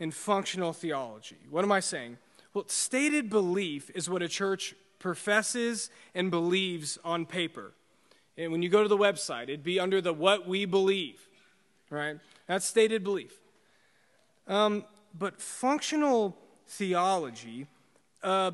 and 0.00 0.12
functional 0.12 0.72
theology. 0.72 1.36
What 1.50 1.62
am 1.62 1.70
I 1.70 1.80
saying? 1.80 2.16
Well, 2.54 2.64
stated 2.66 3.30
belief 3.30 3.90
is 3.94 4.10
what 4.10 4.22
a 4.22 4.28
church 4.28 4.74
professes 4.98 5.90
and 6.14 6.30
believes 6.30 6.98
on 7.04 7.26
paper. 7.26 7.72
And 8.36 8.50
when 8.50 8.62
you 8.62 8.68
go 8.68 8.82
to 8.82 8.88
the 8.88 8.96
website, 8.96 9.44
it'd 9.44 9.62
be 9.62 9.78
under 9.78 10.00
the 10.00 10.12
what 10.12 10.48
we 10.48 10.64
believe, 10.64 11.28
right? 11.90 12.18
That's 12.46 12.64
stated 12.64 13.04
belief. 13.04 13.34
Um, 14.48 14.84
but 15.16 15.40
functional 15.40 16.36
theology, 16.66 17.66
uh, 18.22 18.52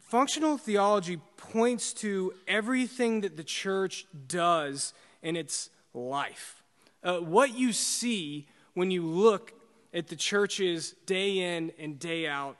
functional 0.00 0.58
theology 0.58 1.20
points 1.36 1.92
to 1.94 2.34
everything 2.46 3.22
that 3.22 3.36
the 3.36 3.44
church 3.44 4.06
does 4.28 4.92
in 5.22 5.36
its 5.36 5.70
life. 5.92 6.62
Uh, 7.02 7.18
what 7.18 7.56
you 7.56 7.72
see 7.72 8.46
when 8.74 8.90
you 8.90 9.02
look 9.02 9.52
at 9.94 10.08
the 10.08 10.16
church's 10.16 10.92
day 11.06 11.38
in 11.38 11.72
and 11.78 11.98
day 11.98 12.26
out 12.26 12.56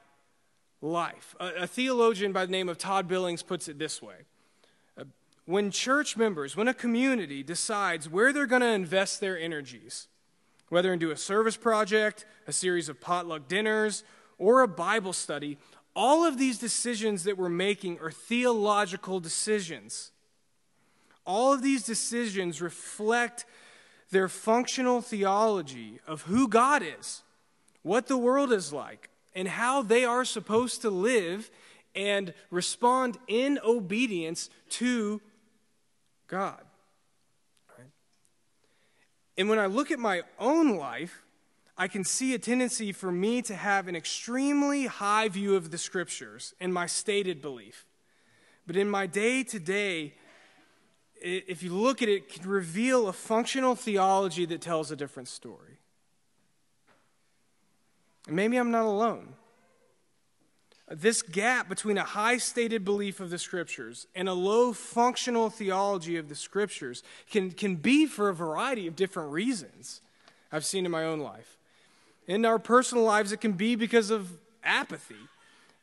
life. 0.80 1.34
A, 1.40 1.62
a 1.62 1.66
theologian 1.66 2.32
by 2.32 2.46
the 2.46 2.52
name 2.52 2.68
of 2.68 2.78
Todd 2.78 3.08
Billings 3.08 3.42
puts 3.42 3.68
it 3.68 3.78
this 3.78 4.00
way 4.00 4.14
uh, 4.96 5.04
When 5.44 5.70
church 5.70 6.16
members, 6.16 6.56
when 6.56 6.68
a 6.68 6.74
community 6.74 7.42
decides 7.42 8.08
where 8.08 8.32
they're 8.32 8.46
going 8.46 8.62
to 8.62 8.68
invest 8.68 9.20
their 9.20 9.38
energies, 9.38 10.06
whether 10.68 10.92
into 10.92 11.10
a 11.10 11.16
service 11.16 11.56
project, 11.56 12.24
a 12.46 12.52
series 12.52 12.88
of 12.88 13.00
potluck 13.00 13.48
dinners, 13.48 14.04
or 14.38 14.62
a 14.62 14.68
Bible 14.68 15.12
study, 15.12 15.58
all 15.96 16.24
of 16.24 16.38
these 16.38 16.58
decisions 16.58 17.24
that 17.24 17.36
we're 17.36 17.48
making 17.48 17.98
are 18.00 18.10
theological 18.10 19.20
decisions. 19.20 20.10
All 21.26 21.52
of 21.52 21.62
these 21.62 21.84
decisions 21.84 22.60
reflect 22.60 23.46
their 24.14 24.28
functional 24.28 25.02
theology 25.02 25.99
of 26.06 26.23
who 26.23 26.47
God 26.47 26.85
is, 26.85 27.25
what 27.83 28.06
the 28.06 28.16
world 28.16 28.52
is 28.52 28.73
like, 28.73 29.11
and 29.35 29.49
how 29.49 29.83
they 29.83 30.04
are 30.04 30.25
supposed 30.25 30.83
to 30.83 30.88
live 30.88 31.50
and 31.97 32.33
respond 32.49 33.18
in 33.26 33.59
obedience 33.64 34.50
to 34.68 35.21
God. 36.28 36.61
And 39.37 39.49
when 39.49 39.59
I 39.59 39.66
look 39.66 39.90
at 39.90 39.99
my 39.99 40.23
own 40.38 40.76
life, 40.76 41.25
I 41.76 41.88
can 41.88 42.04
see 42.04 42.35
a 42.35 42.38
tendency 42.38 42.92
for 42.92 43.11
me 43.11 43.42
to 43.42 43.56
have 43.56 43.88
an 43.88 43.97
extremely 43.97 44.87
high 44.87 45.28
view 45.28 45.56
of 45.56 45.73
the 45.73 45.78
scriptures 45.78 46.54
and 46.61 46.73
my 46.73 46.87
stated 46.87 47.42
belief. 47.42 47.85
But 48.64 48.76
in 48.76 48.88
my 48.88 49.09
day 49.09 49.42
to 49.42 49.59
day, 49.59 50.14
if 51.25 51.62
you 51.62 51.75
look 51.75 52.02
at 52.02 52.09
it, 52.09 52.12
it 52.12 52.28
can 52.28 52.49
reveal 52.49 53.09
a 53.09 53.12
functional 53.12 53.75
theology 53.75 54.45
that 54.47 54.61
tells 54.61 54.90
a 54.90 54.97
different 54.97 55.28
story. 55.28 55.78
And 58.26 58.37
maybe 58.37 58.57
I'm 58.57 58.71
not 58.71 58.85
alone. 58.85 59.35
This 60.90 61.23
gap 61.23 61.69
between 61.69 61.97
a 61.97 62.04
high 62.04 62.37
stated 62.37 62.85
belief 62.85 63.19
of 63.21 63.31
the 63.31 63.38
scriptures 63.38 64.07
and 64.14 64.28
a 64.28 64.35
low 64.35 64.75
functional 64.75 65.49
theology 65.49 66.19
of 66.19 66.28
the 66.28 66.35
scriptures 66.35 67.02
can, 67.31 67.50
can 67.52 67.76
be 67.76 68.04
for 68.04 68.28
a 68.28 68.35
variety 68.35 68.87
of 68.87 68.95
different 68.95 69.33
reasons 69.33 70.02
I've 70.52 70.64
seen 70.64 70.85
in 70.85 70.93
my 70.93 71.04
own 71.04 71.21
life. 71.21 71.57
In 72.26 72.45
our 72.45 72.59
personal 72.59 73.04
lives, 73.04 73.33
it 73.33 73.40
can 73.40 73.52
be 73.52 73.76
because 73.76 74.11
of 74.11 74.31
apathy. 74.62 75.16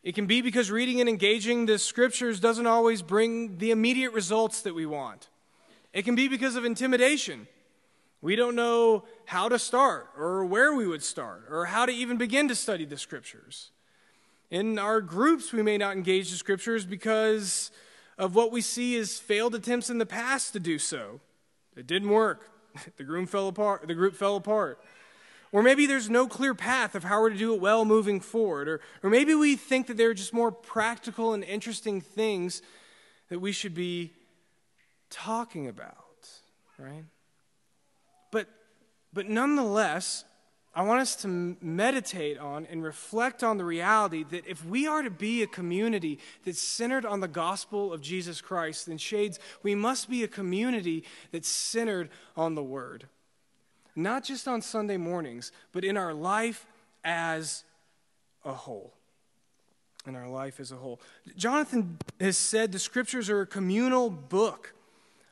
It 0.04 0.14
can 0.14 0.28
be 0.28 0.42
because 0.42 0.70
reading 0.70 1.00
and 1.00 1.10
engaging 1.10 1.66
the 1.66 1.80
scriptures 1.80 2.40
doesn't 2.40 2.68
always 2.68 3.02
bring 3.02 3.58
the 3.58 3.72
immediate 3.72 4.14
results 4.14 4.62
that 4.62 4.76
we 4.76 4.86
want. 4.86 5.30
It 5.94 6.04
can 6.04 6.16
be 6.16 6.28
because 6.28 6.56
of 6.56 6.66
intimidation. 6.66 7.48
We 8.22 8.36
don't 8.36 8.56
know 8.56 9.06
how 9.26 9.50
to 9.50 9.58
start 9.58 10.10
or 10.18 10.46
where 10.46 10.74
we 10.74 10.88
would 10.88 11.04
start 11.04 11.46
or 11.50 11.66
how 11.66 11.86
to 11.86 11.92
even 11.92 12.18
begin 12.18 12.48
to 12.50 12.56
study 12.56 12.86
the 12.86 12.98
scriptures. 12.98 13.72
In 14.52 14.78
our 14.78 15.02
groups, 15.02 15.52
we 15.52 15.64
may 15.64 15.78
not 15.78 15.96
engage 15.96 16.30
the 16.30 16.38
scriptures 16.38 16.86
because 16.86 17.72
of 18.18 18.36
what 18.36 18.52
we 18.52 18.62
see 18.62 18.98
as 18.98 19.18
failed 19.18 19.56
attempts 19.56 19.90
in 19.90 19.98
the 19.98 20.06
past 20.06 20.54
to 20.54 20.60
do 20.60 20.78
so. 20.78 21.20
It 21.76 21.88
didn't 21.88 22.10
work. 22.10 22.48
The 22.96 23.04
group 23.04 23.28
fell 23.28 23.50
apart. 23.50 23.88
The 23.88 23.96
group 23.96 24.16
fell 24.16 24.38
apart. 24.38 24.80
Or 25.52 25.62
maybe 25.62 25.86
there's 25.86 26.10
no 26.10 26.28
clear 26.28 26.54
path 26.54 26.96
of 26.96 27.04
how 27.04 27.22
we're 27.22 27.32
to 27.32 27.38
do 27.38 27.54
it 27.54 27.60
well 27.60 27.84
moving 27.84 28.22
forward. 28.22 28.70
Or, 28.70 28.82
or 29.04 29.10
maybe 29.10 29.36
we 29.36 29.58
think 29.58 29.88
that 29.88 29.98
there 29.98 30.10
are 30.10 30.14
just 30.14 30.34
more 30.34 30.52
practical 30.52 31.34
and 31.34 31.44
interesting 31.44 32.00
things 32.00 32.62
that 33.28 33.40
we 33.40 33.52
should 33.52 33.74
be 33.74 34.14
talking 35.12 35.68
about, 35.68 36.30
right? 36.80 37.04
But, 38.32 38.48
but 39.14 39.30
nonetheless, 39.30 40.24
I 40.74 40.84
want 40.84 41.02
us 41.02 41.16
to 41.18 41.28
meditate 41.28 42.40
on 42.40 42.66
and 42.66 42.82
reflect 42.82 43.44
on 43.44 43.58
the 43.58 43.66
reality 43.66 44.24
that 44.32 44.48
if 44.48 44.66
we 44.66 44.88
are 44.88 45.04
to 45.04 45.12
be 45.12 45.44
a 45.44 45.48
community 45.48 46.18
that's 46.44 46.62
centered 46.62 47.06
on 47.06 47.20
the 47.20 47.28
gospel 47.28 47.94
of 47.94 48.02
Jesus 48.02 48.42
Christ, 48.42 48.88
then, 48.88 48.98
Shades, 48.98 49.38
we 49.62 49.76
must 49.76 50.10
be 50.10 50.24
a 50.24 50.28
community 50.28 51.04
that's 51.32 51.50
centered 51.50 52.10
on 52.36 52.56
the 52.56 52.64
Word 52.64 53.08
not 53.96 54.24
just 54.24 54.48
on 54.48 54.62
Sunday 54.62 54.98
mornings, 54.98 55.52
but 55.72 55.84
in 55.84 55.98
our 55.98 56.14
life 56.14 56.66
as 57.04 57.64
a 58.46 58.54
whole. 58.54 58.94
In 60.08 60.16
our 60.16 60.30
life 60.30 60.60
as 60.60 60.72
a 60.72 60.76
whole. 60.76 61.00
Jonathan 61.36 61.98
has 62.20 62.38
said 62.38 62.72
the 62.72 62.80
scriptures 62.80 63.30
are 63.30 63.42
a 63.42 63.48
communal 63.48 64.10
book. 64.10 64.74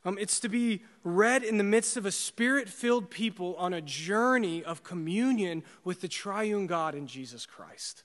Um, 0.06 0.18
it's 0.20 0.40
to 0.40 0.50
be 0.50 0.84
read 1.04 1.44
in 1.44 1.58
the 1.58 1.64
midst 1.64 1.98
of 1.98 2.06
a 2.06 2.12
spirit 2.12 2.70
filled 2.70 3.10
people 3.10 3.56
on 3.58 3.74
a 3.74 3.82
journey 3.82 4.64
of 4.64 4.84
communion 4.84 5.64
with 5.84 6.02
the 6.02 6.08
triune 6.08 6.68
God 6.68 6.96
in 6.96 7.06
Jesus 7.06 7.46
Christ. 7.46 8.04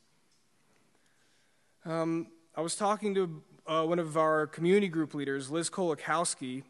Um, 1.84 2.28
I 2.56 2.62
was 2.62 2.74
talking 2.74 3.14
to 3.14 3.42
uh, 3.66 3.84
one 3.84 3.98
of 3.98 4.16
our 4.16 4.46
community 4.46 4.88
group 4.88 5.14
leaders, 5.14 5.50
Liz 5.50 5.70
Kolakowski, 5.70 6.64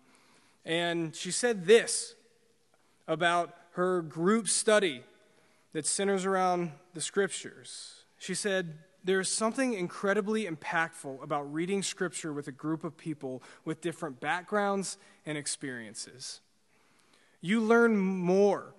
and 0.65 1.15
she 1.15 1.31
said 1.31 1.67
this 1.67 2.15
about 3.07 3.55
her 3.73 4.03
group 4.03 4.49
study 4.49 5.03
that 5.73 5.87
centers 5.87 6.25
around 6.25 6.73
the 6.95 7.01
scriptures. 7.01 8.05
She 8.19 8.35
said, 8.35 8.79
There 9.05 9.21
is 9.21 9.29
something 9.29 9.75
incredibly 9.75 10.47
impactful 10.47 11.23
about 11.23 11.53
reading 11.53 11.83
scripture 11.83 12.33
with 12.33 12.49
a 12.49 12.53
group 12.53 12.85
of 12.85 12.97
people 12.97 13.43
with 13.65 13.83
different 13.83 14.19
backgrounds 14.19 14.97
and 15.27 15.37
experiences. 15.37 16.41
You 17.43 17.61
learn 17.61 17.99
more. 17.99 18.75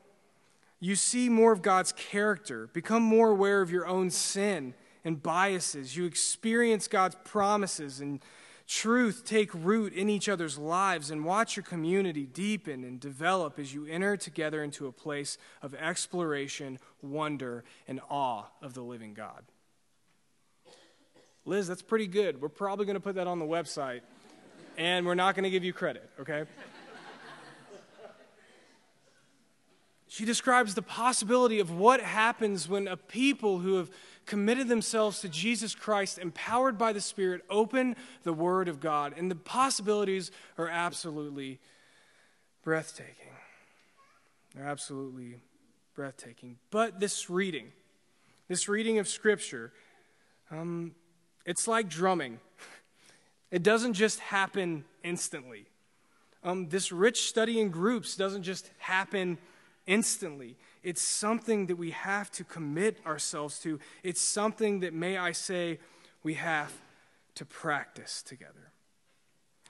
You 0.80 0.96
see 0.96 1.30
more 1.30 1.52
of 1.52 1.62
God's 1.62 1.92
character, 1.92 2.68
become 2.74 3.04
more 3.04 3.30
aware 3.30 3.62
of 3.62 3.70
your 3.70 3.86
own 3.86 4.10
sin 4.10 4.74
and 5.04 5.22
biases. 5.22 5.96
You 5.96 6.06
experience 6.06 6.88
God's 6.88 7.16
promises 7.24 8.02
and 8.02 8.20
truth 8.68 9.24
take 9.26 9.52
root 9.54 9.94
in 9.94 10.10
each 10.10 10.28
other's 10.28 10.58
lives 10.58 11.12
and 11.12 11.24
watch 11.24 11.56
your 11.56 11.64
community 11.64 12.26
deepen 12.26 12.84
and 12.84 13.00
develop 13.00 13.60
as 13.60 13.76
you 13.76 13.86
enter 13.86 14.18
together 14.18 14.64
into 14.64 14.88
a 14.88 14.92
place 14.92 15.38
of 15.62 15.76
exploration, 15.76 16.80
wonder, 17.04 17.64
and 17.88 18.02
awe 18.10 18.46
of 18.64 18.74
the 18.74 18.82
living 18.82 19.14
God. 19.14 19.44
Liz, 21.46 21.68
that's 21.68 21.82
pretty 21.82 22.08
good. 22.08 22.42
We're 22.42 22.50
probably 22.50 22.86
going 22.86 22.96
to 22.96 23.02
put 23.02 23.16
that 23.16 23.28
on 23.28 23.40
the 23.40 23.46
website, 23.46 24.02
and 24.78 25.06
we're 25.06 25.16
not 25.16 25.36
going 25.36 25.44
to 25.44 25.50
give 25.50 25.64
you 25.64 25.74
credit, 25.74 26.10
okay? 26.20 26.46
She 30.08 30.24
describes 30.24 30.76
the 30.76 30.82
possibility 30.82 31.60
of 31.60 31.72
what 31.72 32.00
happens 32.00 32.70
when 32.70 32.88
a 32.88 32.96
people 32.96 33.60
who 33.60 33.76
have 33.76 33.92
committed 34.26 34.70
themselves 34.70 35.20
to 35.20 35.28
Jesus 35.30 35.76
Christ, 35.76 36.18
empowered 36.18 36.78
by 36.78 36.94
the 36.94 37.02
Spirit, 37.02 37.44
open 37.50 37.98
the 38.24 38.32
Word 38.32 38.70
of 38.70 38.80
God. 38.80 39.14
And 39.18 39.30
the 39.30 39.36
possibilities 39.36 40.32
are 40.58 40.70
absolutely 40.70 41.60
breathtaking. 42.64 43.34
They're 44.56 44.66
absolutely 44.66 45.42
breathtaking. 45.96 46.60
But 46.72 47.02
this 47.02 47.30
reading, 47.30 47.74
this 48.48 48.70
reading 48.70 49.00
of 49.00 49.10
Scripture, 49.10 49.74
um, 50.50 50.94
it's 51.46 51.68
like 51.68 51.90
drumming. 51.90 52.40
It 53.52 53.64
doesn't 53.64 53.94
just 53.94 54.20
happen 54.20 54.86
instantly. 55.04 55.66
Um, 56.44 56.70
this 56.70 56.92
rich 56.92 57.30
study 57.30 57.60
in 57.60 57.70
groups 57.70 58.16
doesn't 58.16 58.44
just 58.44 58.70
happen 58.78 59.38
instantly. 59.88 60.58
It's 60.84 61.02
something 61.02 61.68
that 61.68 61.76
we 61.76 61.92
have 61.92 62.32
to 62.32 62.44
commit 62.44 63.00
ourselves 63.06 63.60
to. 63.60 63.80
It's 64.04 64.22
something 64.22 64.82
that, 64.82 64.94
may 64.94 65.18
I 65.18 65.32
say, 65.32 65.80
we 66.24 66.36
have 66.36 66.74
to 67.36 67.46
practice 67.46 68.22
together. 68.22 68.72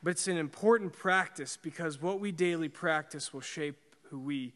But 0.03 0.12
it's 0.12 0.27
an 0.27 0.38
important 0.38 0.94
practice 0.94 1.58
because 1.62 2.01
what 2.01 2.20
we 2.20 2.32
daily 2.32 2.70
practice 2.70 3.34
will 3.34 3.41
shape 3.41 3.77
who 4.10 4.20
we 4.20 4.53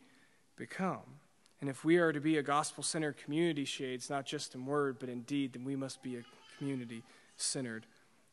become. 0.55 1.19
And 1.61 1.69
if 1.69 1.83
we 1.83 1.97
are 1.97 2.13
to 2.13 2.21
be 2.21 2.37
a 2.37 2.43
gospel 2.43 2.83
centered 2.83 3.17
community, 3.17 3.65
shades, 3.65 4.09
not 4.09 4.25
just 4.25 4.55
in 4.55 4.65
word, 4.65 4.97
but 4.99 5.09
in 5.09 5.21
deed, 5.21 5.53
then 5.53 5.63
we 5.63 5.75
must 5.75 6.01
be 6.03 6.17
a 6.17 6.23
community 6.59 7.01
centered 7.37 7.87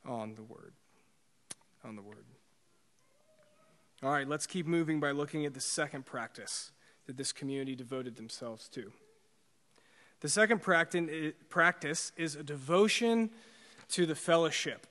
on 0.05 0.35
the 0.35 0.43
word. 0.43 0.75
On 1.83 1.97
the 1.97 2.03
word. 2.03 2.25
All 4.03 4.11
right, 4.11 4.29
let's 4.29 4.47
keep 4.47 4.67
moving 4.67 5.01
by 5.01 5.13
looking 5.13 5.47
at 5.47 5.55
the 5.55 5.61
second 5.61 6.05
practice 6.05 6.71
that 7.07 7.17
this 7.17 7.33
community 7.33 7.75
devoted 7.75 8.17
themselves 8.17 8.69
to. 8.69 8.93
The 10.21 10.29
second 10.29 10.61
practice 10.61 12.13
is 12.17 12.35
a 12.35 12.43
devotion 12.43 13.31
to 13.91 14.05
the 14.05 14.15
fellowship. 14.15 14.87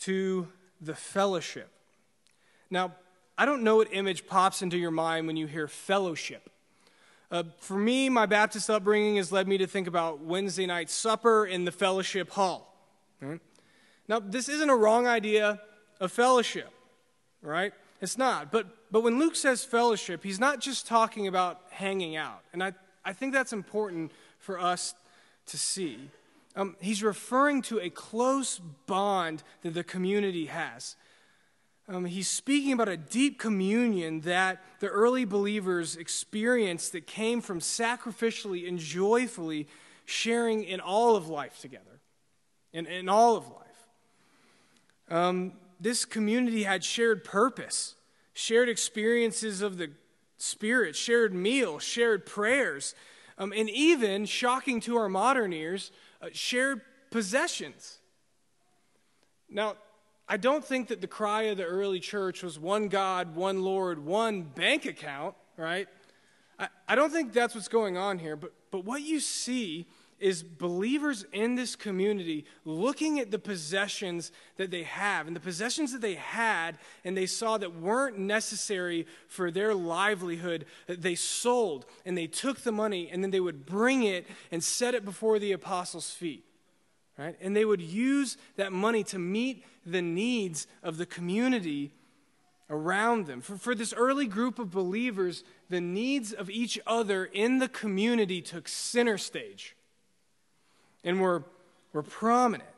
To 0.00 0.48
the 0.80 0.94
fellowship. 0.94 1.70
Now, 2.70 2.94
I 3.36 3.44
don't 3.44 3.62
know 3.62 3.76
what 3.76 3.88
image 3.92 4.26
pops 4.26 4.62
into 4.62 4.78
your 4.78 4.90
mind 4.90 5.26
when 5.26 5.36
you 5.36 5.46
hear 5.46 5.66
fellowship. 5.66 6.48
Uh, 7.32 7.44
for 7.58 7.78
me, 7.78 8.10
my 8.10 8.26
Baptist 8.26 8.68
upbringing 8.68 9.16
has 9.16 9.32
led 9.32 9.48
me 9.48 9.56
to 9.56 9.66
think 9.66 9.86
about 9.88 10.20
Wednesday 10.20 10.66
night 10.66 10.90
supper 10.90 11.46
in 11.46 11.64
the 11.64 11.72
fellowship 11.72 12.28
hall. 12.28 12.76
Right? 13.22 13.40
Now, 14.06 14.20
this 14.20 14.50
isn't 14.50 14.68
a 14.68 14.76
wrong 14.76 15.06
idea 15.06 15.58
of 15.98 16.12
fellowship, 16.12 16.70
right? 17.40 17.72
It's 18.02 18.18
not. 18.18 18.52
But, 18.52 18.66
but 18.92 19.00
when 19.02 19.18
Luke 19.18 19.34
says 19.34 19.64
fellowship, 19.64 20.22
he's 20.22 20.38
not 20.38 20.60
just 20.60 20.86
talking 20.86 21.26
about 21.26 21.62
hanging 21.70 22.16
out. 22.16 22.42
And 22.52 22.62
I, 22.62 22.74
I 23.02 23.14
think 23.14 23.32
that's 23.32 23.54
important 23.54 24.12
for 24.38 24.60
us 24.60 24.94
to 25.46 25.56
see. 25.56 26.10
Um, 26.54 26.76
he's 26.80 27.02
referring 27.02 27.62
to 27.62 27.80
a 27.80 27.88
close 27.88 28.60
bond 28.86 29.42
that 29.62 29.72
the 29.72 29.84
community 29.84 30.46
has. 30.46 30.96
Um, 31.88 32.04
he's 32.04 32.28
speaking 32.28 32.72
about 32.72 32.88
a 32.88 32.96
deep 32.96 33.38
communion 33.38 34.20
that 34.20 34.62
the 34.80 34.86
early 34.86 35.24
believers 35.24 35.96
experienced 35.96 36.92
that 36.92 37.06
came 37.06 37.40
from 37.40 37.58
sacrificially 37.58 38.68
and 38.68 38.78
joyfully 38.78 39.66
sharing 40.04 40.62
in 40.62 40.80
all 40.80 41.16
of 41.16 41.28
life 41.28 41.58
together, 41.60 42.00
in, 42.72 42.86
in 42.86 43.08
all 43.08 43.36
of 43.36 43.48
life. 43.48 43.58
Um, 45.10 45.54
this 45.80 46.04
community 46.04 46.62
had 46.62 46.84
shared 46.84 47.24
purpose, 47.24 47.96
shared 48.32 48.68
experiences 48.68 49.60
of 49.60 49.76
the 49.76 49.90
Spirit, 50.38 50.96
shared 50.96 51.32
meals, 51.32 51.84
shared 51.84 52.26
prayers, 52.26 52.96
um, 53.38 53.52
and 53.54 53.70
even, 53.70 54.26
shocking 54.26 54.80
to 54.80 54.96
our 54.96 55.08
modern 55.08 55.52
ears, 55.52 55.92
uh, 56.20 56.26
shared 56.32 56.80
possessions. 57.12 57.98
Now, 59.48 59.76
I 60.32 60.38
don't 60.38 60.64
think 60.64 60.88
that 60.88 61.02
the 61.02 61.06
cry 61.06 61.42
of 61.42 61.58
the 61.58 61.64
early 61.64 62.00
church 62.00 62.42
was 62.42 62.58
one 62.58 62.88
God, 62.88 63.36
one 63.36 63.62
Lord, 63.62 64.02
one 64.02 64.40
bank 64.40 64.86
account, 64.86 65.34
right? 65.58 65.86
I, 66.58 66.68
I 66.88 66.94
don't 66.94 67.12
think 67.12 67.34
that's 67.34 67.54
what's 67.54 67.68
going 67.68 67.98
on 67.98 68.18
here, 68.18 68.34
but, 68.34 68.54
but 68.70 68.86
what 68.86 69.02
you 69.02 69.20
see 69.20 69.86
is 70.18 70.42
believers 70.42 71.26
in 71.34 71.54
this 71.56 71.76
community 71.76 72.46
looking 72.64 73.20
at 73.20 73.30
the 73.30 73.38
possessions 73.38 74.32
that 74.56 74.70
they 74.70 74.84
have 74.84 75.26
and 75.26 75.36
the 75.36 75.40
possessions 75.40 75.92
that 75.92 76.00
they 76.00 76.14
had 76.14 76.78
and 77.04 77.14
they 77.14 77.26
saw 77.26 77.58
that 77.58 77.78
weren't 77.78 78.18
necessary 78.18 79.06
for 79.28 79.50
their 79.50 79.74
livelihood 79.74 80.64
they 80.86 81.14
sold 81.14 81.84
and 82.06 82.16
they 82.16 82.26
took 82.26 82.60
the 82.60 82.72
money 82.72 83.10
and 83.12 83.22
then 83.22 83.32
they 83.32 83.40
would 83.40 83.66
bring 83.66 84.04
it 84.04 84.26
and 84.50 84.64
set 84.64 84.94
it 84.94 85.04
before 85.04 85.38
the 85.38 85.52
apostles 85.52 86.10
feet 86.10 86.44
right 87.18 87.36
and 87.40 87.56
they 87.56 87.64
would 87.64 87.82
use 87.82 88.36
that 88.56 88.72
money 88.72 89.02
to 89.02 89.18
meet 89.18 89.64
the 89.84 90.02
needs 90.02 90.66
of 90.82 90.96
the 90.96 91.06
community 91.06 91.92
around 92.70 93.26
them 93.26 93.40
for, 93.40 93.56
for 93.56 93.74
this 93.74 93.92
early 93.92 94.26
group 94.26 94.58
of 94.58 94.70
believers 94.70 95.44
the 95.68 95.80
needs 95.80 96.32
of 96.32 96.48
each 96.48 96.78
other 96.86 97.24
in 97.24 97.58
the 97.58 97.68
community 97.68 98.40
took 98.40 98.66
center 98.66 99.18
stage 99.18 99.76
and 101.04 101.20
were, 101.20 101.44
were 101.92 102.02
prominent. 102.02 102.68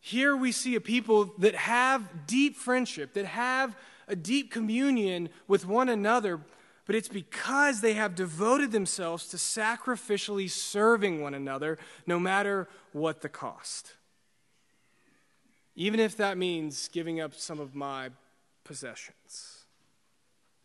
Here 0.00 0.36
we 0.36 0.52
see 0.52 0.76
a 0.76 0.80
people 0.80 1.32
that 1.38 1.54
have 1.54 2.26
deep 2.26 2.56
friendship, 2.56 3.14
that 3.14 3.26
have 3.26 3.76
a 4.06 4.14
deep 4.14 4.52
communion 4.52 5.28
with 5.48 5.66
one 5.66 5.88
another, 5.88 6.40
but 6.86 6.94
it's 6.94 7.08
because 7.08 7.80
they 7.80 7.94
have 7.94 8.14
devoted 8.14 8.70
themselves 8.70 9.26
to 9.28 9.36
sacrificially 9.36 10.48
serving 10.48 11.20
one 11.20 11.34
another, 11.34 11.78
no 12.06 12.20
matter 12.20 12.68
what 12.92 13.20
the 13.20 13.28
cost. 13.28 13.95
Even 15.76 16.00
if 16.00 16.16
that 16.16 16.38
means 16.38 16.88
giving 16.88 17.20
up 17.20 17.34
some 17.34 17.60
of 17.60 17.74
my 17.74 18.08
possessions. 18.64 19.64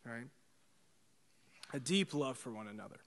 Right? 0.05 0.27
A 1.73 1.79
deep 1.79 2.13
love 2.13 2.37
for 2.37 2.49
one 2.51 2.67
another. 2.67 2.99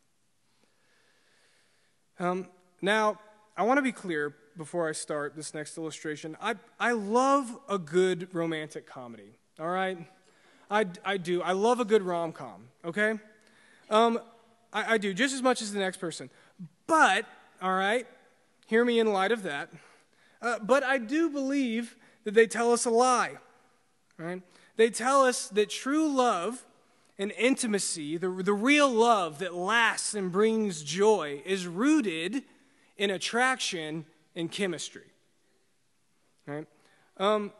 Um, 2.18 2.46
now, 2.80 3.18
I 3.56 3.62
want 3.62 3.78
to 3.78 3.82
be 3.82 3.92
clear 3.92 4.34
before 4.56 4.88
I 4.88 4.92
start 4.92 5.34
this 5.34 5.54
next 5.54 5.76
illustration. 5.76 6.36
I, 6.40 6.54
I 6.78 6.92
love 6.92 7.58
a 7.68 7.78
good 7.78 8.28
romantic 8.32 8.86
comedy, 8.86 9.36
all 9.58 9.68
right? 9.68 9.98
I, 10.70 10.86
I 11.04 11.16
do. 11.16 11.42
I 11.42 11.52
love 11.52 11.80
a 11.80 11.84
good 11.84 12.02
rom 12.02 12.32
com, 12.32 12.68
okay? 12.84 13.18
Um, 13.90 14.20
I, 14.72 14.94
I 14.94 14.98
do, 14.98 15.12
just 15.12 15.34
as 15.34 15.42
much 15.42 15.60
as 15.60 15.72
the 15.72 15.80
next 15.80 15.96
person. 15.96 16.30
But, 16.86 17.26
all 17.60 17.74
right, 17.74 18.06
hear 18.66 18.84
me 18.84 19.00
in 19.00 19.12
light 19.12 19.32
of 19.32 19.42
that. 19.42 19.70
Uh, 20.44 20.59
but 20.59 20.85
I 20.85 20.98
do 20.98 21.30
believe 21.30 21.96
that 22.24 22.35
they 22.35 22.46
tell 22.46 22.70
us 22.74 22.85
a 22.85 22.90
lie, 22.90 23.38
right? 24.18 24.42
They 24.76 24.90
tell 24.90 25.22
us 25.22 25.48
that 25.48 25.70
true 25.70 26.14
love 26.14 26.66
and 27.18 27.33
intimacy, 27.33 28.18
the, 28.18 28.28
the 28.28 28.52
real 28.52 28.90
love 28.90 29.38
that 29.38 29.54
lasts 29.54 30.12
and 30.14 30.30
brings 30.30 30.83
joy, 30.83 31.40
is 31.46 31.66
rooted 31.66 32.42
in 32.98 33.11
attraction 33.11 34.04
and 34.37 34.52
chemistry. 34.52 35.07
Right? 36.46 36.66
Um, 37.16 37.50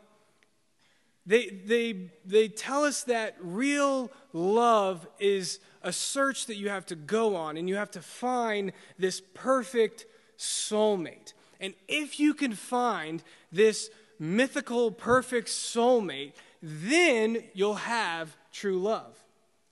they, 1.25 1.47
they, 1.47 2.11
they 2.23 2.49
tell 2.49 2.83
us 2.83 3.03
that 3.05 3.35
real 3.41 4.11
love 4.31 5.07
is 5.17 5.59
a 5.81 5.91
search 5.91 6.45
that 6.45 6.57
you 6.57 6.69
have 6.69 6.85
to 6.87 6.95
go 6.95 7.35
on 7.35 7.57
and 7.57 7.67
you 7.67 7.77
have 7.77 7.91
to 7.91 8.01
find 8.01 8.73
this 8.99 9.23
perfect 9.33 10.05
soulmate. 10.37 11.33
And 11.59 11.73
if 11.87 12.19
you 12.19 12.33
can 12.33 12.53
find 12.53 13.23
this 13.51 13.89
mythical, 14.19 14.91
perfect 14.91 15.47
soulmate, 15.47 16.33
then 16.61 17.43
you'll 17.53 17.75
have 17.75 18.35
true 18.51 18.79
love. 18.79 19.21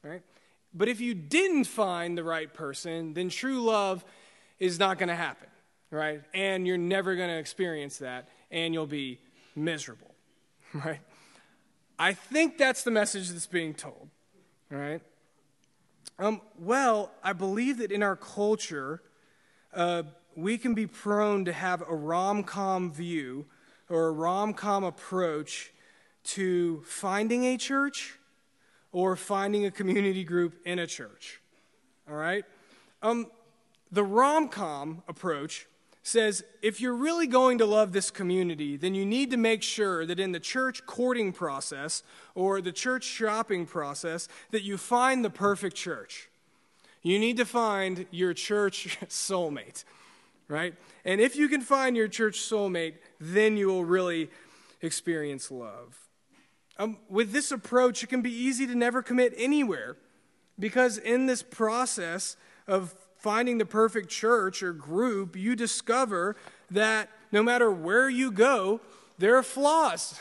Right? 0.03 0.21
But 0.73 0.89
if 0.89 0.99
you 0.99 1.13
didn't 1.13 1.65
find 1.65 2.17
the 2.17 2.23
right 2.23 2.51
person, 2.51 3.13
then 3.13 3.29
true 3.29 3.61
love 3.61 4.03
is 4.59 4.79
not 4.79 4.97
going 4.97 5.09
to 5.09 5.15
happen, 5.15 5.47
right? 5.91 6.21
And 6.33 6.65
you're 6.65 6.77
never 6.77 7.15
going 7.15 7.29
to 7.29 7.37
experience 7.37 7.97
that, 7.99 8.27
and 8.49 8.73
you'll 8.73 8.87
be 8.87 9.19
miserable, 9.55 10.13
right? 10.73 10.99
I 11.99 12.13
think 12.13 12.57
that's 12.57 12.83
the 12.83 12.91
message 12.91 13.29
that's 13.29 13.45
being 13.45 13.73
told, 13.73 14.09
right? 14.69 15.01
Um, 16.17 16.41
well, 16.57 17.11
I 17.23 17.33
believe 17.33 17.77
that 17.77 17.91
in 17.91 18.01
our 18.01 18.15
culture, 18.15 19.01
uh, 19.73 20.03
we 20.35 20.57
can 20.57 20.73
be 20.73 20.87
prone 20.87 21.45
to 21.45 21.53
have 21.53 21.81
a 21.81 21.95
rom 21.95 22.43
com 22.43 22.91
view 22.91 23.45
or 23.89 24.07
a 24.07 24.11
rom 24.11 24.53
com 24.53 24.83
approach 24.83 25.71
to 26.23 26.81
finding 26.85 27.45
a 27.45 27.57
church 27.57 28.17
or 28.91 29.15
finding 29.15 29.65
a 29.65 29.71
community 29.71 30.23
group 30.23 30.55
in 30.65 30.79
a 30.79 30.87
church. 30.87 31.41
All 32.09 32.15
right? 32.15 32.45
Um, 33.01 33.27
the 33.91 34.03
rom 34.03 34.47
com 34.49 35.03
approach 35.07 35.67
says 36.03 36.43
if 36.61 36.81
you're 36.81 36.95
really 36.95 37.27
going 37.27 37.57
to 37.57 37.65
love 37.65 37.93
this 37.93 38.11
community, 38.11 38.75
then 38.75 38.93
you 38.93 39.05
need 39.05 39.31
to 39.31 39.37
make 39.37 39.63
sure 39.63 40.05
that 40.05 40.19
in 40.19 40.33
the 40.33 40.39
church 40.39 40.85
courting 40.85 41.31
process 41.31 42.03
or 42.35 42.61
the 42.61 42.71
church 42.71 43.05
shopping 43.05 43.65
process 43.65 44.27
that 44.51 44.63
you 44.63 44.77
find 44.77 45.23
the 45.23 45.29
perfect 45.29 45.75
church. 45.75 46.29
You 47.01 47.19
need 47.19 47.37
to 47.37 47.45
find 47.45 48.05
your 48.11 48.33
church 48.33 48.97
soulmate, 49.07 49.83
right? 50.53 50.75
And 51.03 51.19
if 51.19 51.35
you 51.35 51.49
can 51.49 51.61
find 51.61 51.97
your 51.97 52.07
church 52.07 52.39
soulmate, 52.39 52.93
then 53.19 53.57
you 53.57 53.67
will 53.67 53.83
really 53.83 54.29
experience 54.81 55.49
love. 55.49 55.97
Um, 56.77 56.99
with 57.09 57.31
this 57.31 57.51
approach, 57.51 58.03
it 58.03 58.07
can 58.07 58.21
be 58.21 58.31
easy 58.31 58.67
to 58.67 58.75
never 58.75 59.01
commit 59.01 59.33
anywhere 59.35 59.97
because 60.59 60.99
in 60.99 61.25
this 61.25 61.41
process 61.41 62.37
of 62.67 62.93
finding 63.17 63.57
the 63.57 63.65
perfect 63.65 64.09
church 64.09 64.61
or 64.61 64.73
group, 64.73 65.35
you 65.35 65.55
discover 65.55 66.35
that 66.69 67.09
no 67.31 67.41
matter 67.41 67.71
where 67.71 68.07
you 68.07 68.31
go, 68.31 68.79
there 69.17 69.35
are 69.35 69.43
flaws, 69.43 70.19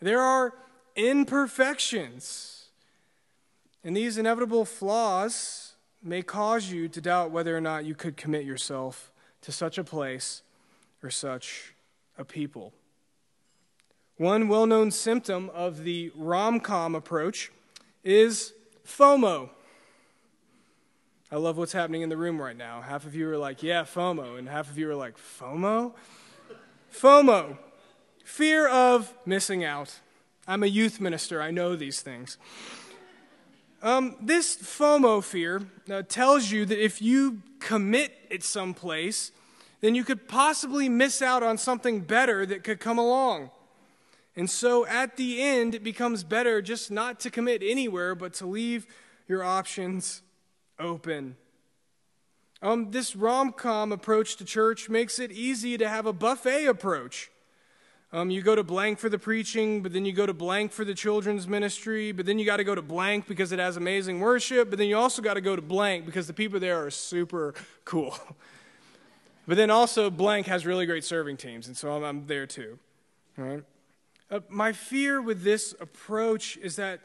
there 0.00 0.20
are 0.20 0.52
imperfections. 0.96 2.66
And 3.82 3.96
these 3.96 4.18
inevitable 4.18 4.66
flaws 4.66 5.74
may 6.02 6.20
cause 6.20 6.70
you 6.70 6.88
to 6.88 7.00
doubt 7.00 7.30
whether 7.30 7.56
or 7.56 7.60
not 7.60 7.86
you 7.86 7.94
could 7.94 8.18
commit 8.18 8.44
yourself 8.44 9.12
to 9.46 9.52
such 9.52 9.78
a 9.78 9.84
place 9.84 10.42
or 11.04 11.08
such 11.08 11.72
a 12.18 12.24
people. 12.24 12.72
One 14.16 14.48
well 14.48 14.66
known 14.66 14.90
symptom 14.90 15.50
of 15.54 15.84
the 15.84 16.10
rom 16.16 16.58
com 16.58 16.96
approach 16.96 17.52
is 18.02 18.54
FOMO. 18.84 19.50
I 21.30 21.36
love 21.36 21.56
what's 21.58 21.72
happening 21.72 22.02
in 22.02 22.08
the 22.08 22.16
room 22.16 22.42
right 22.42 22.56
now. 22.56 22.80
Half 22.80 23.06
of 23.06 23.14
you 23.14 23.30
are 23.30 23.36
like, 23.36 23.62
yeah, 23.62 23.84
FOMO, 23.84 24.36
and 24.36 24.48
half 24.48 24.68
of 24.68 24.78
you 24.78 24.90
are 24.90 24.96
like, 24.96 25.16
FOMO? 25.16 25.92
FOMO, 26.92 27.56
fear 28.24 28.66
of 28.66 29.14
missing 29.24 29.62
out. 29.62 30.00
I'm 30.48 30.64
a 30.64 30.66
youth 30.66 31.00
minister, 31.00 31.40
I 31.40 31.52
know 31.52 31.76
these 31.76 32.00
things. 32.00 32.36
Um, 33.86 34.16
this 34.20 34.56
FOMO 34.56 35.22
fear 35.22 35.62
uh, 35.88 36.02
tells 36.02 36.50
you 36.50 36.64
that 36.64 36.84
if 36.84 37.00
you 37.00 37.42
commit 37.60 38.12
at 38.32 38.42
some 38.42 38.74
place, 38.74 39.30
then 39.80 39.94
you 39.94 40.02
could 40.02 40.26
possibly 40.26 40.88
miss 40.88 41.22
out 41.22 41.44
on 41.44 41.56
something 41.56 42.00
better 42.00 42.44
that 42.46 42.64
could 42.64 42.80
come 42.80 42.98
along. 42.98 43.50
And 44.34 44.50
so 44.50 44.84
at 44.86 45.16
the 45.16 45.40
end, 45.40 45.72
it 45.72 45.84
becomes 45.84 46.24
better 46.24 46.60
just 46.60 46.90
not 46.90 47.20
to 47.20 47.30
commit 47.30 47.62
anywhere, 47.64 48.16
but 48.16 48.34
to 48.34 48.46
leave 48.46 48.88
your 49.28 49.44
options 49.44 50.22
open. 50.80 51.36
Um, 52.62 52.90
this 52.90 53.14
rom 53.14 53.52
com 53.52 53.92
approach 53.92 54.34
to 54.38 54.44
church 54.44 54.88
makes 54.88 55.20
it 55.20 55.30
easy 55.30 55.78
to 55.78 55.88
have 55.88 56.06
a 56.06 56.12
buffet 56.12 56.66
approach. 56.66 57.30
Um, 58.16 58.30
you 58.30 58.40
go 58.40 58.54
to 58.54 58.64
blank 58.64 58.98
for 58.98 59.10
the 59.10 59.18
preaching, 59.18 59.82
but 59.82 59.92
then 59.92 60.06
you 60.06 60.12
go 60.14 60.24
to 60.24 60.32
blank 60.32 60.72
for 60.72 60.86
the 60.86 60.94
children's 60.94 61.46
ministry, 61.46 62.12
but 62.12 62.24
then 62.24 62.38
you 62.38 62.46
got 62.46 62.56
to 62.56 62.64
go 62.64 62.74
to 62.74 62.80
blank 62.80 63.28
because 63.28 63.52
it 63.52 63.58
has 63.58 63.76
amazing 63.76 64.20
worship, 64.20 64.70
but 64.70 64.78
then 64.78 64.88
you 64.88 64.96
also 64.96 65.20
got 65.20 65.34
to 65.34 65.42
go 65.42 65.54
to 65.54 65.60
blank 65.60 66.06
because 66.06 66.26
the 66.26 66.32
people 66.32 66.58
there 66.58 66.82
are 66.82 66.90
super 66.90 67.52
cool. 67.84 68.16
but 69.46 69.58
then 69.58 69.70
also, 69.70 70.08
blank 70.08 70.46
has 70.46 70.64
really 70.64 70.86
great 70.86 71.04
serving 71.04 71.36
teams, 71.36 71.66
and 71.66 71.76
so 71.76 71.92
I'm, 71.92 72.04
I'm 72.04 72.26
there 72.26 72.46
too. 72.46 72.78
Uh, 74.30 74.40
my 74.48 74.72
fear 74.72 75.20
with 75.20 75.42
this 75.42 75.74
approach 75.78 76.56
is 76.56 76.76
that 76.76 77.00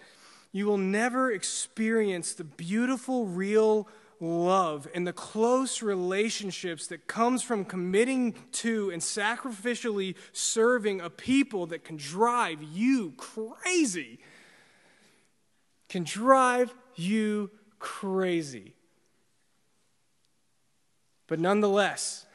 you 0.53 0.65
will 0.65 0.77
never 0.77 1.29
experience 1.29 2.33
the 2.35 2.45
beautiful, 2.45 3.25
real 3.25 3.85
love 4.21 4.87
and 4.93 5.05
the 5.05 5.11
close 5.13 5.81
relationships 5.81 6.87
that 6.87 7.07
comes 7.07 7.41
from 7.41 7.65
committing 7.65 8.35
to 8.51 8.91
and 8.91 9.01
sacrificially 9.01 10.15
serving 10.31 11.01
a 11.01 11.09
people 11.09 11.65
that 11.65 11.83
can 11.83 11.97
drive 11.97 12.61
you 12.61 13.13
crazy. 13.17 14.19
Can 15.89 16.03
drive 16.03 16.73
you 16.95 17.49
crazy. 17.79 18.75
But 21.27 21.39
nonetheless, 21.39 22.25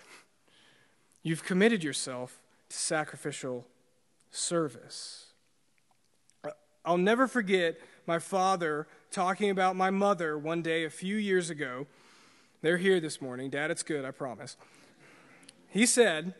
you've 1.22 1.44
committed 1.44 1.85
yourself 1.85 2.40
to 2.68 2.77
sacrificial 2.77 3.66
service. 4.31 5.27
I'll 6.85 6.99
never 6.99 7.27
forget 7.27 7.79
my 8.07 8.18
father 8.18 8.87
talking 9.11 9.51
about 9.51 9.77
my 9.77 9.90
mother 9.90 10.38
one 10.38 10.62
day 10.62 10.85
a 10.85 10.90
few 10.90 11.16
years 11.16 11.51
ago. 11.51 11.87
They're 12.62 12.79
here 12.79 13.01
this 13.01 13.21
morning. 13.21 13.51
Dad, 13.51 13.71
it's 13.71 13.83
good, 13.83 14.05
I 14.05 14.11
promise. 14.11 14.57
He 15.69 15.87
said, 15.87 16.35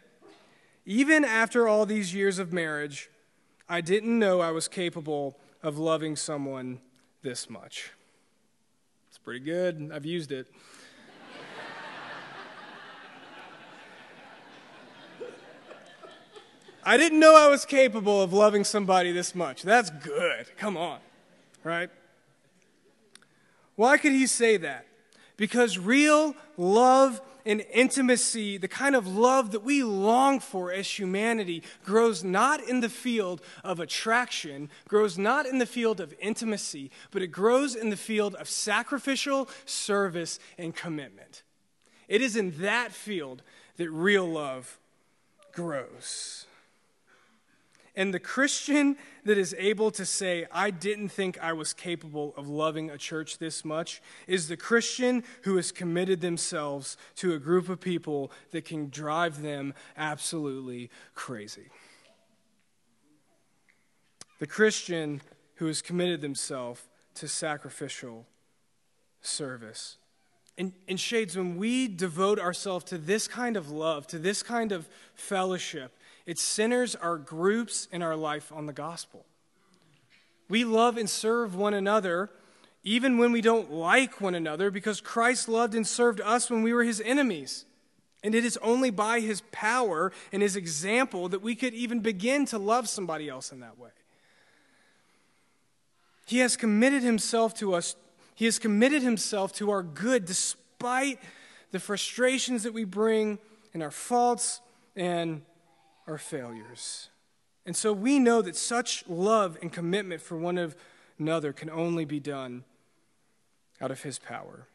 Even 0.85 1.25
after 1.25 1.69
all 1.69 1.87
these 1.87 2.15
years 2.15 2.39
of 2.39 2.53
marriage, 2.53 3.11
I 3.69 3.81
didn't 3.81 4.19
know 4.19 4.41
I 4.41 4.51
was 4.51 4.69
capable 4.69 5.39
of 5.63 5.79
loving 5.79 6.17
someone 6.17 6.81
this 7.23 7.51
much. 7.51 7.93
It's 9.09 9.19
pretty 9.19 9.41
good. 9.41 9.91
I've 9.93 10.07
used 10.07 10.33
it. 10.33 10.49
I 16.85 16.97
didn't 16.97 17.19
know 17.19 17.37
I 17.37 17.49
was 17.49 17.65
capable 17.65 18.23
of 18.23 18.33
loving 18.33 18.65
somebody 18.65 19.13
this 19.13 19.35
much. 19.35 19.63
That's 19.63 19.91
good. 19.91 20.57
Come 20.57 20.77
on. 20.77 21.01
Right? 21.65 21.91
Why 23.77 23.99
could 23.99 24.13
he 24.13 24.27
say 24.27 24.57
that? 24.57 24.87
Because 25.37 25.79
real 25.79 26.35
love 26.57 27.21
and 27.45 27.65
intimacy, 27.73 28.57
the 28.59 28.69
kind 28.69 28.97
of 28.97 29.07
love 29.07 29.53
that 29.53 29.63
we 29.63 29.85
long 29.85 30.41
for 30.41 30.73
as 30.73 30.99
humanity, 30.99 31.63
grows 31.85 32.25
not 32.25 32.61
in 32.61 32.81
the 32.81 32.89
field 32.89 33.41
of 33.63 33.79
attraction, 33.79 34.69
grows 34.89 35.17
not 35.17 35.47
in 35.47 35.59
the 35.59 35.67
field 35.67 36.01
of 36.01 36.13
intimacy, 36.19 36.91
but 37.13 37.23
it 37.23 37.29
grows 37.29 37.77
in 37.77 37.91
the 37.91 37.97
field 37.97 38.35
of 38.35 38.49
sacrificial 38.49 39.49
service 39.65 40.41
and 40.59 40.75
commitment. 40.75 41.45
It 42.09 42.21
is 42.21 42.35
in 42.35 42.59
that 42.63 42.93
field 42.93 43.43
that 43.77 43.91
real 43.91 44.27
love 44.27 44.79
grows. 45.53 46.46
And 47.97 48.13
the 48.13 48.21
Christian 48.21 48.97
that 49.25 49.39
is 49.39 49.55
able 49.59 49.91
to 49.93 50.05
say, 50.05 50.47
I 50.53 50.71
didn't 50.71 51.09
think 51.09 51.39
I 51.43 51.55
was 51.55 51.73
capable 51.73 52.35
of 52.37 52.47
loving 52.47 52.91
a 52.91 52.99
church 52.99 53.39
this 53.39 53.65
much, 53.65 54.03
is 54.27 54.49
the 54.49 54.57
Christian 54.57 55.25
who 55.43 55.57
has 55.57 55.73
committed 55.73 56.21
themselves 56.21 56.99
to 57.17 57.33
a 57.33 57.39
group 57.39 57.71
of 57.71 57.81
people 57.81 58.31
that 58.51 58.67
can 58.67 58.91
drive 58.91 59.41
them 59.41 59.73
absolutely 59.97 60.91
crazy. 61.15 61.71
The 64.41 64.47
Christian 64.47 65.23
who 65.55 65.67
has 65.67 65.81
committed 65.81 66.21
themselves 66.21 66.83
to 67.15 67.27
sacrificial 67.27 68.27
service. 69.23 69.97
And, 70.59 70.73
in 70.87 70.99
shades, 70.99 71.37
when 71.37 71.57
we 71.57 71.89
devote 71.89 72.39
ourselves 72.39 72.85
to 72.87 72.99
this 72.99 73.27
kind 73.27 73.57
of 73.57 73.71
love, 73.71 74.07
to 74.09 74.19
this 74.19 74.43
kind 74.43 74.73
of 74.73 74.87
fellowship, 75.15 75.96
it 76.27 76.39
centers 76.39 76.95
our 76.97 77.17
groups 77.17 77.89
in 77.93 78.03
our 78.03 78.17
life 78.17 78.53
on 78.53 78.67
the 78.67 78.73
gospel. 78.73 79.25
We 80.49 80.65
love 80.65 80.97
and 80.97 81.09
serve 81.09 81.55
one 81.55 81.75
another 81.75 82.31
even 82.83 83.19
when 83.19 83.33
we 83.33 83.41
don't 83.41 83.73
like 83.73 84.21
one 84.21 84.37
another 84.37 84.71
because 84.71 85.01
Christ 85.01 85.49
loved 85.49 85.75
and 85.75 85.87
served 85.87 86.21
us 86.21 86.51
when 86.51 86.63
we 86.63 86.73
were 86.73 86.85
his 86.85 87.01
enemies. 87.01 87.65
And 88.23 88.35
it 88.35 88.45
is 88.45 88.57
only 88.63 88.91
by 88.91 89.21
his 89.21 89.43
power 89.53 90.13
and 90.33 90.41
his 90.41 90.55
example 90.55 91.29
that 91.29 91.43
we 91.43 91.57
could 91.57 91.75
even 91.75 92.01
begin 92.01 92.45
to 92.47 92.59
love 92.59 92.89
somebody 92.89 93.29
else 93.29 93.51
in 93.51 93.61
that 93.61 93.79
way. 93.79 93.91
He 96.27 96.39
has 96.39 96.57
committed 96.57 97.03
himself 97.03 97.55
to 97.55 97.75
us. 97.75 97.97
He 98.35 98.45
has 98.45 98.59
committed 98.59 99.03
himself 99.03 99.53
to 99.55 99.71
our 99.71 99.83
good 99.83 100.25
despite 100.25 101.21
the 101.73 101.81
frustrations 101.81 102.63
that 102.63 102.73
we 102.73 102.85
bring 102.85 103.39
and 103.75 103.83
our 103.83 103.91
faults 103.91 104.61
and 104.95 105.43
our 106.07 106.19
failures. 106.19 107.09
And 107.65 107.75
so 107.75 107.93
we 107.93 108.19
know 108.19 108.43
that 108.43 108.57
such 108.57 109.05
love 109.09 109.59
and 109.61 109.73
commitment 109.73 110.23
for 110.23 110.37
one 110.37 110.73
another 111.19 111.53
can 111.53 111.69
only 111.69 112.05
be 112.05 112.21
done 112.21 112.65
out 113.81 113.91
of 113.91 114.03
his 114.03 114.19
power. 114.19 114.69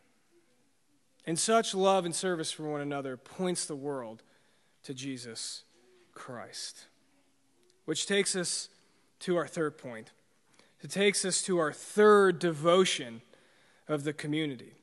And 1.26 1.40
such 1.40 1.74
love 1.74 2.06
and 2.06 2.14
service 2.14 2.52
for 2.52 2.64
one 2.64 2.82
another 2.82 3.16
points 3.16 3.66
the 3.66 3.76
world 3.76 4.24
to 4.84 4.94
Jesus 4.94 5.64
Christ. 6.14 6.88
Which 7.86 8.08
takes 8.08 8.36
us 8.36 8.70
to 9.20 9.38
our 9.38 9.48
third 9.48 9.78
point. 9.78 10.12
It 10.82 10.90
takes 10.90 11.24
us 11.24 11.42
to 11.44 11.60
our 11.60 11.72
third 11.72 12.40
devotion 12.40 13.22
of 13.88 14.04
the 14.04 14.14
community. 14.14 14.74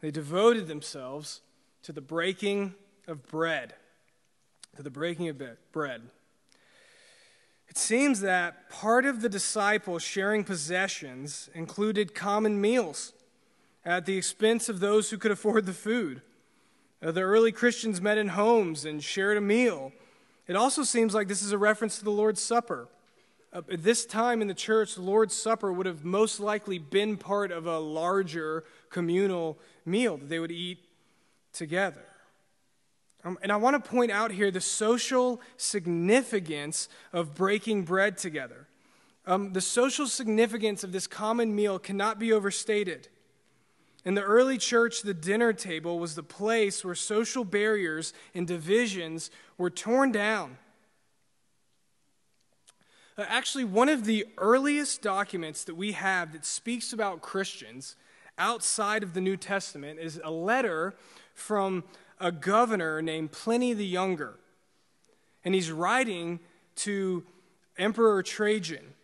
They 0.00 0.10
devoted 0.10 0.68
themselves 0.68 1.40
to 1.82 1.92
the 1.92 2.00
breaking 2.00 2.74
of 3.08 3.26
bread. 3.26 3.74
To 4.76 4.82
the 4.82 4.90
breaking 4.90 5.28
of 5.28 5.42
bread. 5.70 6.02
It 7.68 7.76
seems 7.76 8.20
that 8.20 8.70
part 8.70 9.04
of 9.04 9.20
the 9.20 9.28
disciples 9.28 10.02
sharing 10.02 10.44
possessions 10.44 11.50
included 11.54 12.14
common 12.14 12.60
meals 12.60 13.12
at 13.84 14.06
the 14.06 14.16
expense 14.16 14.68
of 14.68 14.80
those 14.80 15.10
who 15.10 15.18
could 15.18 15.30
afford 15.30 15.66
the 15.66 15.72
food. 15.72 16.22
Uh, 17.02 17.10
the 17.10 17.20
early 17.20 17.52
Christians 17.52 18.00
met 18.00 18.16
in 18.16 18.28
homes 18.28 18.84
and 18.84 19.02
shared 19.02 19.36
a 19.36 19.40
meal. 19.40 19.92
It 20.46 20.56
also 20.56 20.84
seems 20.84 21.14
like 21.14 21.28
this 21.28 21.42
is 21.42 21.52
a 21.52 21.58
reference 21.58 21.98
to 21.98 22.04
the 22.04 22.10
Lord's 22.10 22.40
Supper. 22.40 22.88
At 23.52 23.82
this 23.82 24.06
time 24.06 24.40
in 24.40 24.48
the 24.48 24.54
church, 24.54 24.94
the 24.94 25.02
Lord's 25.02 25.34
Supper 25.34 25.72
would 25.72 25.86
have 25.86 26.04
most 26.04 26.40
likely 26.40 26.78
been 26.78 27.18
part 27.18 27.52
of 27.52 27.66
a 27.66 27.78
larger 27.78 28.64
communal 28.88 29.58
meal 29.84 30.16
that 30.16 30.28
they 30.28 30.38
would 30.38 30.52
eat 30.52 30.78
together. 31.52 32.04
Um, 33.24 33.38
and 33.42 33.52
I 33.52 33.56
want 33.56 33.82
to 33.82 33.90
point 33.90 34.10
out 34.10 34.32
here 34.32 34.50
the 34.50 34.60
social 34.60 35.40
significance 35.56 36.88
of 37.12 37.34
breaking 37.34 37.84
bread 37.84 38.18
together. 38.18 38.66
Um, 39.26 39.52
the 39.52 39.60
social 39.60 40.08
significance 40.08 40.82
of 40.82 40.90
this 40.90 41.06
common 41.06 41.54
meal 41.54 41.78
cannot 41.78 42.18
be 42.18 42.32
overstated. 42.32 43.08
In 44.04 44.14
the 44.14 44.22
early 44.22 44.58
church, 44.58 45.02
the 45.02 45.14
dinner 45.14 45.52
table 45.52 46.00
was 46.00 46.16
the 46.16 46.24
place 46.24 46.84
where 46.84 46.96
social 46.96 47.44
barriers 47.44 48.12
and 48.34 48.48
divisions 48.48 49.30
were 49.56 49.70
torn 49.70 50.10
down. 50.10 50.58
Uh, 53.16 53.24
actually, 53.28 53.62
one 53.62 53.88
of 53.88 54.04
the 54.04 54.26
earliest 54.38 55.02
documents 55.02 55.62
that 55.64 55.76
we 55.76 55.92
have 55.92 56.32
that 56.32 56.44
speaks 56.44 56.92
about 56.92 57.22
Christians 57.22 57.94
outside 58.38 59.04
of 59.04 59.14
the 59.14 59.20
New 59.20 59.36
Testament 59.36 60.00
is 60.00 60.20
a 60.24 60.30
letter 60.30 60.96
from 61.34 61.84
a 62.22 62.30
governor 62.30 63.02
named 63.02 63.32
Pliny 63.32 63.74
the 63.74 63.84
Younger. 63.84 64.38
And 65.44 65.54
he's 65.54 65.72
writing 65.72 66.38
to 66.76 67.24
Emperor 67.76 68.22
Trajan. 68.22 68.94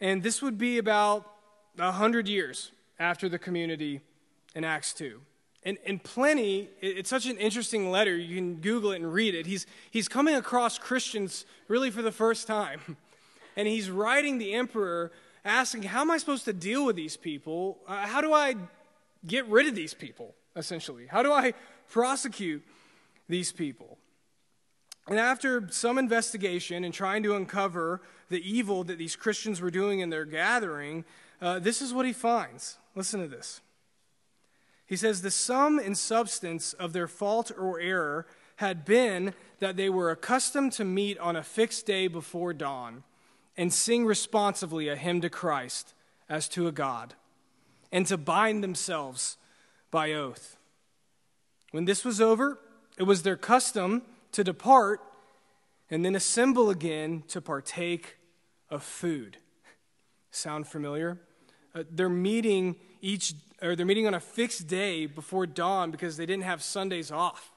And 0.00 0.22
this 0.22 0.40
would 0.40 0.56
be 0.56 0.78
about 0.78 1.28
100 1.74 2.28
years 2.28 2.70
after 2.98 3.28
the 3.28 3.38
community 3.38 4.00
in 4.54 4.62
Acts 4.64 4.94
2. 4.94 5.20
And, 5.64 5.76
and 5.84 6.02
Pliny, 6.02 6.68
it's 6.80 7.10
such 7.10 7.26
an 7.26 7.36
interesting 7.38 7.90
letter. 7.90 8.16
You 8.16 8.36
can 8.36 8.54
Google 8.56 8.92
it 8.92 8.96
and 8.96 9.12
read 9.12 9.34
it. 9.34 9.46
He's, 9.46 9.66
he's 9.90 10.06
coming 10.06 10.36
across 10.36 10.78
Christians 10.78 11.44
really 11.66 11.90
for 11.90 12.02
the 12.02 12.12
first 12.12 12.46
time. 12.46 12.96
And 13.58 13.66
he's 13.66 13.88
writing 13.88 14.36
the 14.36 14.52
emperor 14.52 15.12
asking, 15.42 15.84
How 15.84 16.02
am 16.02 16.10
I 16.10 16.18
supposed 16.18 16.44
to 16.44 16.52
deal 16.52 16.84
with 16.84 16.94
these 16.94 17.16
people? 17.16 17.78
Uh, 17.88 18.06
how 18.06 18.20
do 18.20 18.34
I 18.34 18.54
get 19.26 19.46
rid 19.48 19.66
of 19.66 19.74
these 19.74 19.94
people, 19.94 20.34
essentially? 20.54 21.06
How 21.06 21.22
do 21.22 21.32
I 21.32 21.54
prosecute 21.88 22.64
these 23.28 23.52
people. 23.52 23.98
And 25.08 25.18
after 25.18 25.68
some 25.70 25.98
investigation 25.98 26.84
and 26.84 26.92
trying 26.92 27.22
to 27.22 27.36
uncover 27.36 28.02
the 28.28 28.40
evil 28.40 28.82
that 28.84 28.98
these 28.98 29.14
Christians 29.14 29.60
were 29.60 29.70
doing 29.70 30.00
in 30.00 30.10
their 30.10 30.24
gathering, 30.24 31.04
uh, 31.40 31.58
this 31.58 31.80
is 31.80 31.94
what 31.94 32.06
he 32.06 32.12
finds. 32.12 32.78
Listen 32.94 33.20
to 33.20 33.28
this. 33.28 33.60
He 34.86 34.96
says, 34.96 35.22
The 35.22 35.30
sum 35.30 35.78
and 35.78 35.96
substance 35.96 36.72
of 36.72 36.92
their 36.92 37.06
fault 37.06 37.52
or 37.56 37.80
error 37.80 38.26
had 38.56 38.84
been 38.84 39.34
that 39.58 39.76
they 39.76 39.90
were 39.90 40.10
accustomed 40.10 40.72
to 40.72 40.84
meet 40.84 41.18
on 41.18 41.36
a 41.36 41.42
fixed 41.42 41.86
day 41.86 42.08
before 42.08 42.52
dawn 42.52 43.04
and 43.56 43.72
sing 43.72 44.04
responsively 44.04 44.88
a 44.88 44.96
hymn 44.96 45.20
to 45.20 45.30
Christ 45.30 45.94
as 46.28 46.48
to 46.50 46.66
a 46.66 46.72
God, 46.72 47.14
and 47.92 48.06
to 48.06 48.16
bind 48.16 48.62
themselves 48.62 49.36
by 49.90 50.12
oath. 50.12 50.55
When 51.76 51.84
this 51.84 52.06
was 52.06 52.22
over, 52.22 52.58
it 52.96 53.02
was 53.02 53.22
their 53.22 53.36
custom 53.36 54.00
to 54.32 54.42
depart 54.42 55.02
and 55.90 56.02
then 56.02 56.16
assemble 56.16 56.70
again 56.70 57.22
to 57.28 57.42
partake 57.42 58.16
of 58.70 58.82
food. 58.82 59.36
Sound 60.30 60.66
familiar? 60.66 61.20
Uh, 61.74 61.82
they're 61.90 62.08
meeting 62.08 62.76
each 63.02 63.34
or 63.60 63.76
they're 63.76 63.84
meeting 63.84 64.06
on 64.06 64.14
a 64.14 64.20
fixed 64.20 64.66
day 64.66 65.04
before 65.04 65.44
dawn 65.46 65.90
because 65.90 66.16
they 66.16 66.24
didn't 66.24 66.44
have 66.44 66.62
Sundays 66.62 67.10
off. 67.10 67.52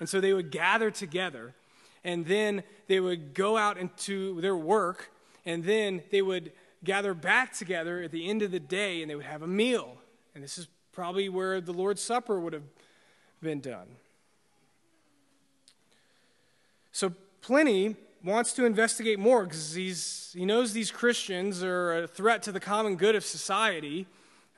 And 0.00 0.08
so 0.08 0.20
they 0.20 0.32
would 0.32 0.50
gather 0.50 0.90
together 0.90 1.54
and 2.02 2.26
then 2.26 2.64
they 2.88 2.98
would 2.98 3.32
go 3.32 3.56
out 3.56 3.78
into 3.78 4.40
their 4.40 4.56
work 4.56 5.12
and 5.46 5.62
then 5.62 6.02
they 6.10 6.20
would 6.20 6.50
gather 6.82 7.14
back 7.14 7.52
together 7.52 8.02
at 8.02 8.10
the 8.10 8.28
end 8.28 8.42
of 8.42 8.50
the 8.50 8.58
day 8.58 9.02
and 9.02 9.08
they 9.08 9.14
would 9.14 9.24
have 9.24 9.42
a 9.42 9.46
meal. 9.46 9.98
And 10.34 10.42
this 10.42 10.58
is 10.58 10.66
probably 10.90 11.28
where 11.28 11.60
the 11.60 11.72
Lord's 11.72 12.02
Supper 12.02 12.40
would 12.40 12.54
have 12.54 12.64
been 13.42 13.60
done. 13.60 13.88
So 16.92 17.12
Pliny 17.40 17.96
wants 18.22 18.52
to 18.52 18.64
investigate 18.64 19.18
more 19.18 19.44
because 19.44 20.32
he 20.34 20.44
knows 20.44 20.72
these 20.72 20.90
Christians 20.90 21.62
are 21.62 22.04
a 22.04 22.06
threat 22.06 22.42
to 22.44 22.52
the 22.52 22.60
common 22.60 22.96
good 22.96 23.16
of 23.16 23.24
society. 23.24 24.06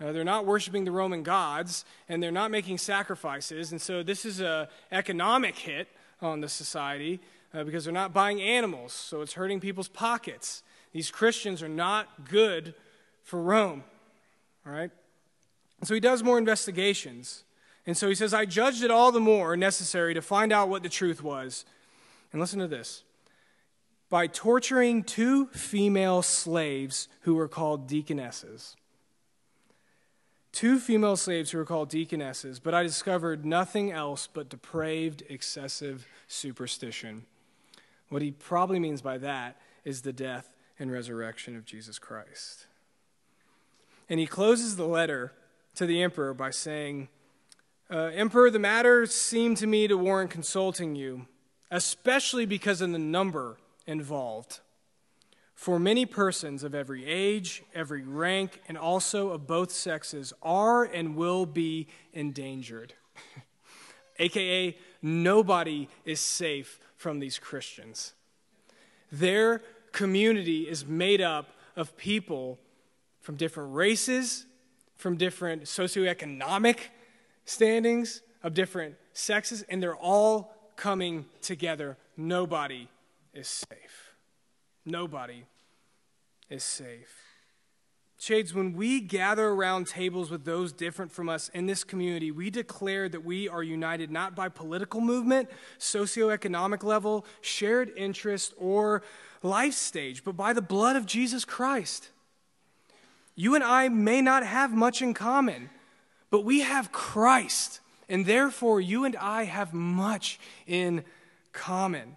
Uh, 0.00 0.12
they're 0.12 0.24
not 0.24 0.44
worshiping 0.44 0.84
the 0.84 0.90
Roman 0.90 1.22
gods, 1.22 1.84
and 2.08 2.22
they're 2.22 2.32
not 2.32 2.50
making 2.50 2.78
sacrifices. 2.78 3.72
And 3.72 3.80
so 3.80 4.02
this 4.02 4.24
is 4.24 4.40
an 4.40 4.66
economic 4.92 5.56
hit 5.56 5.88
on 6.20 6.40
the 6.40 6.48
society 6.48 7.20
uh, 7.54 7.64
because 7.64 7.84
they're 7.84 7.92
not 7.92 8.12
buying 8.12 8.40
animals, 8.42 8.92
so 8.92 9.22
it's 9.22 9.34
hurting 9.34 9.60
people's 9.60 9.88
pockets. 9.88 10.62
These 10.92 11.10
Christians 11.10 11.62
are 11.62 11.68
not 11.68 12.28
good 12.28 12.74
for 13.22 13.40
Rome. 13.40 13.84
All 14.66 14.72
right? 14.72 14.90
And 15.78 15.88
so 15.88 15.94
he 15.94 16.00
does 16.00 16.22
more 16.22 16.38
investigations. 16.38 17.44
And 17.86 17.96
so 17.96 18.08
he 18.08 18.14
says, 18.14 18.32
I 18.32 18.46
judged 18.46 18.82
it 18.82 18.90
all 18.90 19.12
the 19.12 19.20
more 19.20 19.56
necessary 19.56 20.14
to 20.14 20.22
find 20.22 20.52
out 20.52 20.68
what 20.68 20.82
the 20.82 20.88
truth 20.88 21.22
was. 21.22 21.64
And 22.32 22.40
listen 22.40 22.58
to 22.60 22.66
this 22.66 23.04
by 24.08 24.26
torturing 24.26 25.02
two 25.02 25.46
female 25.46 26.22
slaves 26.22 27.08
who 27.22 27.34
were 27.34 27.48
called 27.48 27.86
deaconesses. 27.86 28.76
Two 30.52 30.78
female 30.78 31.16
slaves 31.16 31.50
who 31.50 31.58
were 31.58 31.64
called 31.64 31.88
deaconesses, 31.88 32.60
but 32.60 32.74
I 32.74 32.84
discovered 32.84 33.44
nothing 33.44 33.90
else 33.90 34.28
but 34.32 34.48
depraved, 34.48 35.24
excessive 35.28 36.06
superstition. 36.28 37.24
What 38.08 38.22
he 38.22 38.30
probably 38.30 38.78
means 38.78 39.02
by 39.02 39.18
that 39.18 39.60
is 39.84 40.02
the 40.02 40.12
death 40.12 40.54
and 40.78 40.92
resurrection 40.92 41.56
of 41.56 41.64
Jesus 41.64 41.98
Christ. 41.98 42.66
And 44.08 44.20
he 44.20 44.26
closes 44.26 44.76
the 44.76 44.86
letter 44.86 45.32
to 45.74 45.86
the 45.86 46.02
emperor 46.02 46.34
by 46.34 46.50
saying, 46.50 47.08
uh, 47.94 48.10
Emperor, 48.12 48.50
the 48.50 48.58
matter 48.58 49.06
seemed 49.06 49.56
to 49.56 49.68
me 49.68 49.86
to 49.86 49.96
warrant 49.96 50.28
consulting 50.28 50.96
you, 50.96 51.26
especially 51.70 52.44
because 52.44 52.80
of 52.80 52.90
the 52.90 52.98
number 52.98 53.56
involved. 53.86 54.58
For 55.54 55.78
many 55.78 56.04
persons 56.04 56.64
of 56.64 56.74
every 56.74 57.06
age, 57.06 57.62
every 57.72 58.02
rank, 58.02 58.60
and 58.66 58.76
also 58.76 59.28
of 59.28 59.46
both 59.46 59.70
sexes 59.70 60.32
are 60.42 60.82
and 60.82 61.14
will 61.14 61.46
be 61.46 61.86
endangered. 62.12 62.94
AKA, 64.18 64.76
nobody 65.00 65.88
is 66.04 66.18
safe 66.18 66.80
from 66.96 67.20
these 67.20 67.38
Christians. 67.38 68.14
Their 69.12 69.62
community 69.92 70.62
is 70.62 70.84
made 70.84 71.20
up 71.20 71.50
of 71.76 71.96
people 71.96 72.58
from 73.20 73.36
different 73.36 73.72
races, 73.72 74.46
from 74.96 75.16
different 75.16 75.62
socioeconomic 75.62 76.78
standings 77.44 78.22
of 78.42 78.54
different 78.54 78.96
sexes, 79.12 79.62
and 79.62 79.82
they're 79.82 79.96
all 79.96 80.54
coming 80.76 81.26
together. 81.40 81.96
Nobody 82.16 82.88
is 83.32 83.48
safe. 83.48 84.14
Nobody 84.84 85.44
is 86.50 86.62
safe. 86.62 87.24
Shades, 88.18 88.54
when 88.54 88.74
we 88.74 89.00
gather 89.00 89.48
around 89.48 89.86
tables 89.86 90.30
with 90.30 90.44
those 90.44 90.72
different 90.72 91.12
from 91.12 91.28
us 91.28 91.50
in 91.50 91.66
this 91.66 91.84
community, 91.84 92.30
we 92.30 92.48
declare 92.48 93.08
that 93.08 93.24
we 93.24 93.48
are 93.48 93.62
united 93.62 94.10
not 94.10 94.34
by 94.34 94.48
political 94.48 95.00
movement, 95.00 95.50
socioeconomic 95.78 96.82
level, 96.82 97.26
shared 97.40 97.92
interest, 97.96 98.54
or 98.56 99.02
life 99.42 99.74
stage, 99.74 100.24
but 100.24 100.36
by 100.36 100.52
the 100.52 100.62
blood 100.62 100.96
of 100.96 101.06
Jesus 101.06 101.44
Christ. 101.44 102.10
You 103.34 103.54
and 103.54 103.64
I 103.64 103.88
may 103.88 104.22
not 104.22 104.46
have 104.46 104.72
much 104.72 105.02
in 105.02 105.12
common, 105.12 105.68
but 106.34 106.44
we 106.44 106.62
have 106.62 106.90
Christ, 106.90 107.78
and 108.08 108.26
therefore 108.26 108.80
you 108.80 109.04
and 109.04 109.14
I 109.14 109.44
have 109.44 109.72
much 109.72 110.40
in 110.66 111.04
common. 111.52 112.16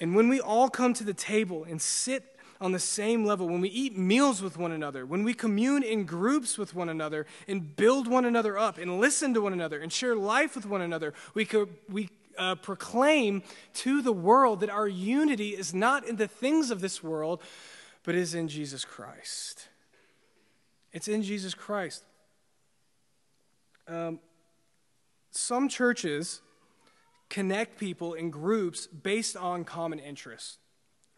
And 0.00 0.16
when 0.16 0.30
we 0.30 0.40
all 0.40 0.70
come 0.70 0.94
to 0.94 1.04
the 1.04 1.12
table 1.12 1.62
and 1.62 1.78
sit 1.78 2.24
on 2.62 2.72
the 2.72 2.78
same 2.78 3.26
level, 3.26 3.46
when 3.46 3.60
we 3.60 3.68
eat 3.68 3.94
meals 3.94 4.40
with 4.40 4.56
one 4.56 4.72
another, 4.72 5.04
when 5.04 5.22
we 5.22 5.34
commune 5.34 5.82
in 5.82 6.04
groups 6.04 6.56
with 6.56 6.74
one 6.74 6.88
another 6.88 7.26
and 7.46 7.76
build 7.76 8.08
one 8.08 8.24
another 8.24 8.56
up 8.56 8.78
and 8.78 9.00
listen 9.00 9.34
to 9.34 9.42
one 9.42 9.52
another 9.52 9.80
and 9.80 9.92
share 9.92 10.16
life 10.16 10.54
with 10.54 10.64
one 10.64 10.80
another, 10.80 11.12
we, 11.34 11.44
could, 11.44 11.68
we 11.90 12.08
uh, 12.38 12.54
proclaim 12.54 13.42
to 13.74 14.00
the 14.00 14.12
world 14.12 14.60
that 14.60 14.70
our 14.70 14.88
unity 14.88 15.50
is 15.50 15.74
not 15.74 16.08
in 16.08 16.16
the 16.16 16.26
things 16.26 16.70
of 16.70 16.80
this 16.80 17.02
world, 17.02 17.42
but 18.02 18.14
is 18.14 18.34
in 18.34 18.48
Jesus 18.48 18.86
Christ. 18.86 19.68
It's 20.94 21.06
in 21.06 21.22
Jesus 21.22 21.52
Christ. 21.52 22.02
Um, 23.88 24.20
some 25.30 25.68
churches 25.68 26.40
connect 27.28 27.78
people 27.78 28.14
in 28.14 28.30
groups 28.30 28.86
based 28.86 29.36
on 29.36 29.64
common 29.64 29.98
interests, 29.98 30.58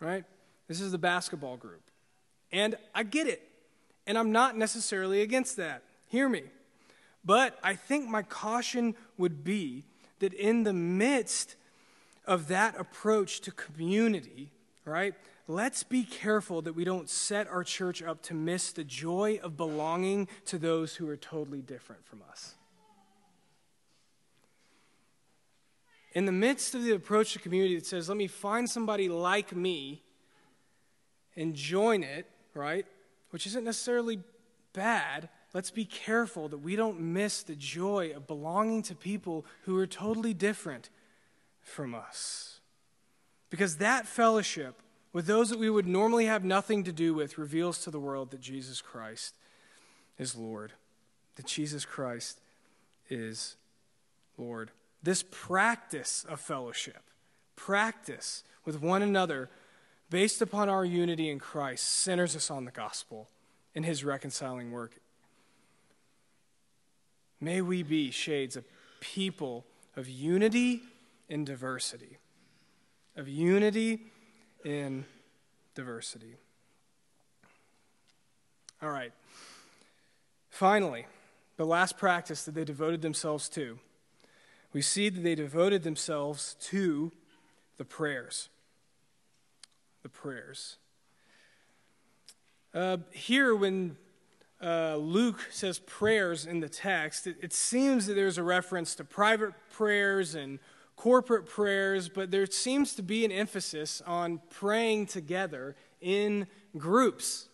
right? 0.01 0.25
This 0.67 0.81
is 0.81 0.93
the 0.93 0.99
basketball 0.99 1.57
group. 1.57 1.83
And 2.53 2.77
I 2.95 3.03
get 3.03 3.27
it. 3.27 3.43
And 4.07 4.19
I'm 4.19 4.33
not 4.33 4.57
necessarily 4.57 5.23
against 5.23 5.57
that. 5.57 5.83
Hear 6.09 6.29
me. 6.29 6.45
But 7.25 7.59
I 7.63 7.75
think 7.75 8.09
my 8.09 8.23
caution 8.23 8.95
would 9.19 9.45
be 9.45 9.85
that 10.21 10.33
in 10.33 10.65
the 10.65 10.73
midst 10.73 11.57
of 12.27 12.49
that 12.49 12.79
approach 12.79 13.41
to 13.41 13.51
community, 13.51 14.51
right, 14.85 15.15
let's 15.47 15.83
be 15.83 16.05
careful 16.05 16.63
that 16.63 16.75
we 16.75 16.85
don't 16.85 17.09
set 17.09 17.49
our 17.49 17.65
church 17.65 18.03
up 18.03 18.23
to 18.23 18.35
miss 18.35 18.73
the 18.73 18.85
joy 18.85 19.41
of 19.43 19.57
belonging 19.57 20.29
to 20.47 20.59
those 20.59 20.97
who 20.97 21.09
are 21.09 21.17
totally 21.17 21.61
different 21.61 22.05
from 22.07 22.23
us. 22.31 22.55
In 26.19 26.25
the 26.25 26.33
midst 26.33 26.75
of 26.75 26.83
the 26.83 26.91
approach 26.91 27.35
to 27.35 27.39
community 27.39 27.77
that 27.77 27.87
says, 27.87 28.09
let 28.09 28.19
me 28.19 28.27
find 28.27 28.69
somebody 28.69 29.09
like 29.09 29.55
me 29.55 30.03
and 31.37 31.55
join 31.55 32.03
it, 32.03 32.29
right, 32.55 32.85
which 33.31 33.47
isn't 33.47 33.63
necessarily 33.63 34.19
bad, 34.73 35.29
let's 35.55 35.71
be 35.71 35.85
careful 35.85 36.49
that 36.49 36.59
we 36.59 36.75
don't 36.75 36.99
miss 36.99 37.45
the 37.45 37.55
joy 37.55 38.11
of 38.17 38.27
belonging 38.27 38.83
to 38.83 38.97
people 38.97 39.47
who 39.63 39.79
are 39.79 39.87
totally 39.87 40.35
different 40.35 40.91
from 41.61 41.95
us. 41.95 42.59
Because 43.49 43.77
that 43.77 44.05
fellowship 44.05 44.83
with 45.13 45.27
those 45.27 45.51
that 45.51 45.59
we 45.61 45.71
would 45.71 45.87
normally 45.87 46.27
have 46.27 46.43
nothing 46.43 46.83
to 46.83 46.93
do 46.93 47.15
with 47.15 47.39
reveals 47.39 47.79
to 47.85 47.93
the 47.93 48.01
world 48.01 48.33
that 48.33 48.41
Jesus 48.41 48.81
Christ 48.81 49.37
is 50.19 50.35
Lord, 50.35 50.73
that 51.37 51.47
Jesus 51.47 51.85
Christ 51.85 52.41
is 53.09 53.55
Lord. 54.37 54.73
This 55.03 55.25
practice 55.31 56.25
of 56.29 56.41
fellowship, 56.41 57.03
practice 57.57 58.43
with 58.65 58.81
one 58.81 59.03
another 59.03 59.49
based 60.11 60.43
upon 60.43 60.69
our 60.69 60.85
unity 60.85 61.31
in 61.31 61.39
Christ, 61.39 61.85
centers 61.87 62.35
us 62.35 62.51
on 62.51 62.65
the 62.65 62.71
gospel 62.71 63.29
and 63.75 63.85
his 63.85 64.05
reconciling 64.05 64.73
work 64.73 64.99
May 67.41 67.61
we 67.61 67.83
be 67.83 68.11
shades 68.11 68.57
of 68.57 68.65
people 69.01 69.65
of 69.97 70.09
unity 70.09 70.83
in 71.29 71.45
diversity. 71.45 72.19
Of 73.17 73.29
unity 73.29 74.01
in 74.65 75.05
diversity. 75.75 76.37
All 78.83 78.91
right. 78.91 79.13
Finally, 80.51 81.07
the 81.57 81.67
last 81.67 81.97
practice 81.97 82.45
that 82.45 82.55
they 82.55 82.65
devoted 82.65 83.03
themselves 83.03 83.49
to, 83.51 83.79
we 84.79 84.83
see 84.83 85.09
that 85.09 85.25
they 85.25 85.35
devoted 85.35 85.83
themselves 85.83 86.55
to 86.61 87.11
the 87.79 87.85
prayers. 87.85 88.49
The 90.05 90.09
prayers. 90.09 90.77
Uh, 92.73 92.99
here, 93.11 93.57
when 93.57 93.97
uh, 94.63 94.95
Luke 94.95 95.49
says 95.51 95.81
prayers 95.81 96.47
in 96.47 96.61
the 96.61 96.69
text, 96.69 97.27
it, 97.27 97.39
it 97.43 97.53
seems 97.53 98.07
that 98.07 98.15
there's 98.15 98.39
a 98.39 98.45
reference 98.45 98.95
to 98.95 99.03
private 99.03 99.53
prayers 99.73 100.37
and 100.37 100.61
corporate 100.95 101.47
prayers, 101.47 102.09
but 102.09 102.31
there 102.31 102.47
seems 102.47 102.95
to 102.95 103.03
be 103.03 103.25
an 103.25 103.33
emphasis 103.33 104.01
on 104.07 104.41
praying 104.49 105.07
together 105.07 105.75
in 106.01 106.47
groups. 106.77 107.49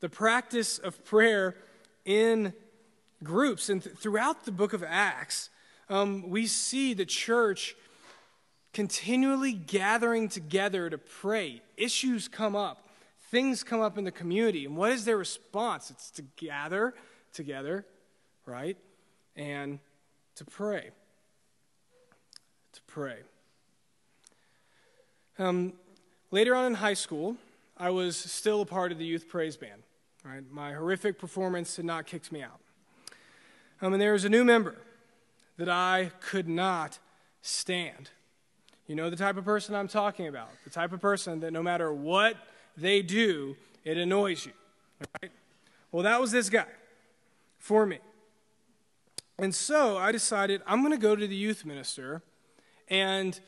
The 0.00 0.08
practice 0.08 0.78
of 0.78 1.04
prayer 1.04 1.56
in 2.06 2.54
groups. 3.22 3.68
And 3.68 3.82
th- 3.82 3.96
throughout 3.96 4.46
the 4.46 4.52
book 4.52 4.72
of 4.72 4.82
Acts, 4.82 5.50
um, 5.88 6.28
we 6.28 6.46
see 6.46 6.94
the 6.94 7.04
church 7.04 7.76
continually 8.72 9.52
gathering 9.52 10.28
together 10.28 10.90
to 10.90 10.98
pray. 10.98 11.62
Issues 11.76 12.28
come 12.28 12.56
up 12.56 12.84
things 13.34 13.64
come 13.64 13.80
up 13.80 13.98
in 13.98 14.04
the 14.04 14.12
community. 14.12 14.64
And 14.64 14.76
what 14.76 14.92
is 14.92 15.04
their 15.04 15.16
response? 15.16 15.90
It's 15.90 16.08
to 16.12 16.22
gather 16.36 16.94
together, 17.32 17.84
right? 18.46 18.76
And 19.34 19.80
to 20.36 20.44
pray. 20.44 20.90
To 22.74 22.80
pray. 22.86 23.16
Um, 25.36 25.72
later 26.30 26.54
on 26.54 26.66
in 26.66 26.74
high 26.74 26.94
school, 26.94 27.36
I 27.76 27.90
was 27.90 28.16
still 28.16 28.60
a 28.60 28.66
part 28.66 28.92
of 28.92 28.98
the 28.98 29.04
youth 29.04 29.28
praise 29.28 29.56
band. 29.56 29.82
Right? 30.24 30.44
My 30.52 30.72
horrific 30.72 31.18
performance 31.18 31.74
had 31.74 31.84
not 31.84 32.06
kicked 32.06 32.30
me 32.30 32.40
out. 32.40 32.60
Um, 33.82 33.94
and 33.94 34.00
there 34.00 34.12
was 34.12 34.24
a 34.24 34.28
new 34.28 34.44
member 34.44 34.76
that 35.56 35.68
I 35.68 36.12
could 36.20 36.48
not 36.48 36.98
stand. 37.42 38.10
You 38.86 38.94
know 38.94 39.10
the 39.10 39.16
type 39.16 39.36
of 39.36 39.44
person 39.44 39.74
I'm 39.74 39.88
talking 39.88 40.28
about. 40.28 40.50
The 40.64 40.70
type 40.70 40.92
of 40.92 41.00
person 41.00 41.40
that 41.40 41.52
no 41.52 41.62
matter 41.62 41.92
what 41.92 42.36
they 42.76 43.02
do, 43.02 43.56
it 43.84 43.96
annoys 43.96 44.46
you. 44.46 44.52
Right? 45.22 45.32
Well, 45.90 46.02
that 46.02 46.20
was 46.20 46.32
this 46.32 46.50
guy 46.50 46.66
for 47.58 47.86
me. 47.86 47.98
And 49.38 49.54
so 49.54 49.96
I 49.96 50.12
decided 50.12 50.62
I'm 50.66 50.80
going 50.80 50.92
to 50.92 50.98
go 50.98 51.16
to 51.16 51.26
the 51.26 51.34
youth 51.34 51.64
minister 51.64 52.22
and, 52.88 53.40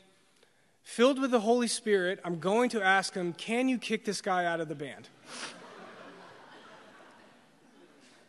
filled 0.87 1.19
with 1.19 1.31
the 1.31 1.41
Holy 1.41 1.67
Spirit, 1.67 2.17
I'm 2.23 2.39
going 2.39 2.69
to 2.69 2.81
ask 2.81 3.13
him, 3.13 3.33
Can 3.33 3.67
you 3.67 3.77
kick 3.77 4.05
this 4.05 4.21
guy 4.21 4.45
out 4.45 4.61
of 4.61 4.69
the 4.69 4.75
band? 4.75 5.09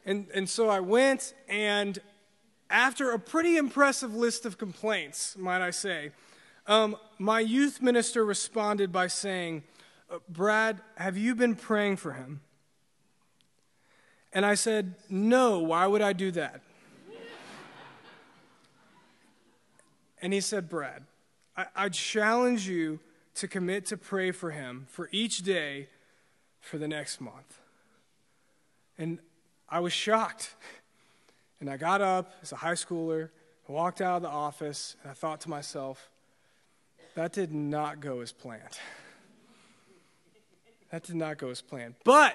and, 0.04 0.26
and 0.34 0.50
so 0.50 0.68
I 0.68 0.80
went, 0.80 1.34
and 1.48 2.00
after 2.70 3.12
a 3.12 3.18
pretty 3.18 3.56
impressive 3.56 4.14
list 4.14 4.44
of 4.44 4.58
complaints, 4.58 5.36
might 5.38 5.62
I 5.62 5.70
say, 5.70 6.10
um, 6.66 6.96
my 7.18 7.40
youth 7.40 7.80
minister 7.80 8.24
responded 8.24 8.92
by 8.92 9.06
saying, 9.06 9.62
uh, 10.10 10.18
Brad, 10.28 10.80
have 10.96 11.16
you 11.16 11.34
been 11.34 11.54
praying 11.54 11.96
for 11.96 12.12
him? 12.12 12.40
And 14.32 14.44
I 14.44 14.54
said, 14.54 14.94
No, 15.08 15.60
why 15.60 15.86
would 15.86 16.02
I 16.02 16.12
do 16.12 16.30
that? 16.32 16.60
and 20.22 20.32
he 20.32 20.40
said, 20.40 20.68
Brad, 20.68 21.04
I, 21.56 21.66
I 21.74 21.88
challenge 21.88 22.68
you 22.68 23.00
to 23.36 23.48
commit 23.48 23.86
to 23.86 23.96
pray 23.96 24.30
for 24.30 24.50
him 24.50 24.86
for 24.90 25.08
each 25.12 25.38
day 25.38 25.88
for 26.60 26.76
the 26.76 26.88
next 26.88 27.20
month. 27.20 27.60
And 28.98 29.20
I 29.68 29.80
was 29.80 29.92
shocked. 29.92 30.54
And 31.60 31.68
I 31.68 31.76
got 31.76 32.00
up 32.00 32.32
as 32.42 32.52
a 32.52 32.56
high 32.56 32.74
schooler, 32.74 33.30
walked 33.66 34.00
out 34.00 34.16
of 34.16 34.22
the 34.22 34.28
office, 34.28 34.96
and 35.02 35.10
I 35.10 35.14
thought 35.14 35.40
to 35.42 35.50
myself, 35.50 36.10
that 37.14 37.32
did 37.32 37.52
not 37.52 38.00
go 38.00 38.20
as 38.20 38.32
planned. 38.32 38.78
That 40.90 41.02
did 41.02 41.16
not 41.16 41.38
go 41.38 41.50
as 41.50 41.60
planned. 41.60 41.96
But 42.04 42.34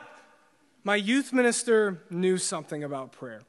my 0.84 0.96
youth 0.96 1.32
minister 1.32 2.04
knew 2.10 2.38
something 2.38 2.84
about 2.84 3.12
prayer. 3.12 3.42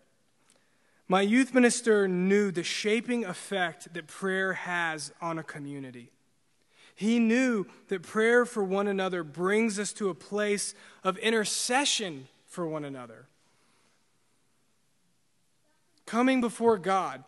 My 1.09 1.21
youth 1.21 1.53
minister 1.53 2.09
knew 2.09 2.51
the 2.51 2.63
shaping 2.63 3.25
effect 3.25 3.93
that 3.93 4.07
prayer 4.07 4.55
has 4.55 5.13
on 5.21 5.39
a 5.39 5.43
community. 5.43 6.11
He 6.95 7.19
knew 7.19 7.67
that 7.89 8.03
prayer 8.03 8.47
for 8.47 8.63
one 8.63 8.87
another 8.87 9.25
brings 9.25 9.79
us 9.79 9.93
to 9.95 10.09
a 10.09 10.15
place 10.15 10.75
of 11.03 11.19
intercession 11.19 12.29
for 12.47 12.67
one 12.67 12.85
another. 12.85 13.27
Coming 16.07 16.41
before 16.41 16.79
God, 16.79 17.25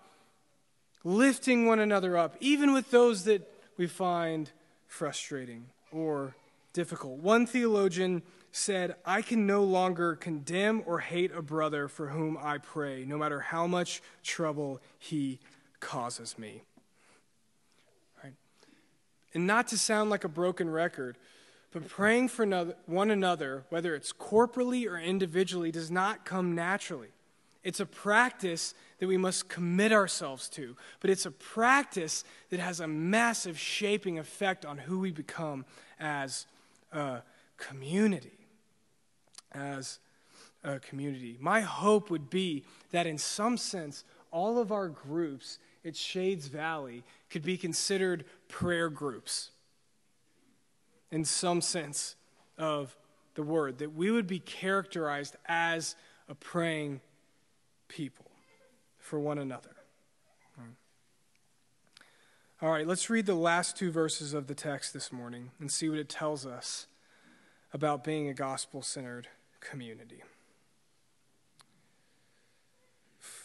lifting 1.03 1.67
one 1.67 1.79
another 1.79 2.17
up, 2.17 2.37
even 2.41 2.73
with 2.73 2.91
those 2.91 3.25
that 3.25 3.49
we 3.77 3.87
find 3.87 4.51
frustrating 4.87 5.67
or 5.93 6.35
difficult. 6.73 7.19
One 7.19 7.47
theologian 7.47 8.23
said, 8.53 8.97
I 9.05 9.23
can 9.23 9.47
no 9.47 9.65
longer 9.65 10.15
condemn 10.15 10.83
or 10.87 11.01
hate 11.01 11.33
a 11.33 11.43
brother 11.43 11.89
for 11.89 12.09
whom 12.09 12.39
I 12.41 12.59
pray, 12.59 13.05
no 13.07 13.19
matter 13.19 13.41
how 13.41 13.67
much 13.67 14.03
trouble 14.23 14.81
he 14.99 15.39
causes 15.81 16.39
me. 16.39 16.63
Right? 18.23 18.35
And 19.35 19.47
not 19.47 19.69
to 19.69 19.79
sound 19.79 20.11
like 20.11 20.25
a 20.25 20.29
broken 20.29 20.71
record, 20.71 21.17
but 21.73 21.89
praying 21.89 22.29
for 22.29 22.47
one 22.87 23.11
another, 23.11 23.65
whether 23.69 23.95
it's 23.95 24.13
corporally 24.13 24.87
or 24.87 24.99
individually, 24.99 25.71
does 25.71 25.91
not 25.91 26.25
come 26.25 26.55
naturally. 26.55 27.09
It's 27.67 27.81
a 27.81 27.87
practice 27.87 28.75
that 29.01 29.09
we 29.09 29.17
must 29.17 29.49
commit 29.49 29.91
ourselves 29.91 30.49
to, 30.51 30.77
but 31.01 31.11
it's 31.11 31.27
a 31.27 31.33
practice 31.33 32.23
that 32.51 32.61
has 32.61 32.79
a 32.79 32.87
massive 32.87 33.59
shaping 33.59 34.21
effect 34.21 34.65
on 34.65 34.79
who 34.79 35.01
we 35.01 35.11
become 35.11 35.65
as 35.99 36.47
a 36.93 37.23
community. 37.57 38.39
As 39.51 39.99
a 40.63 40.79
community. 40.79 41.39
My 41.41 41.61
hope 41.61 42.09
would 42.09 42.31
be 42.31 42.63
that 42.93 43.09
in 43.09 43.19
some 43.19 43.57
sense, 43.57 44.05
all 44.31 44.61
of 44.61 44.71
our 44.71 44.87
groups 44.87 45.59
at 45.85 45.97
Shades 45.97 46.47
Valley 46.47 47.03
could 47.31 47.43
be 47.43 47.57
considered 47.57 48.27
prayer 48.47 48.89
groups 48.89 49.51
in 51.11 51.25
some 51.25 51.61
sense 51.61 52.15
of 52.59 52.97
the 53.35 53.43
word, 53.43 53.79
that 53.79 53.93
we 53.93 54.13
would 54.13 54.29
be 54.29 54.39
characterized 54.39 55.35
as 55.47 55.97
a 56.29 56.35
praying 56.37 57.01
people 57.89 58.31
for 58.99 59.19
one 59.19 59.39
another. 59.39 59.77
All 62.63 62.71
right, 62.71 62.87
let's 62.87 63.11
read 63.11 63.27
the 63.27 63.35
last 63.35 63.77
two 63.77 63.91
verses 63.91 64.33
of 64.33 64.47
the 64.47 64.55
text 64.55 64.95
this 64.95 65.13
morning 65.13 65.51
and 65.61 65.71
see 65.71 65.91
what 65.91 65.99
it 65.99 66.09
tells 66.09 66.47
us 66.47 66.87
about 67.71 68.03
being 68.03 68.29
a 68.29 68.35
gospel 68.35 68.81
centered 68.81 69.29
community. 69.61 70.23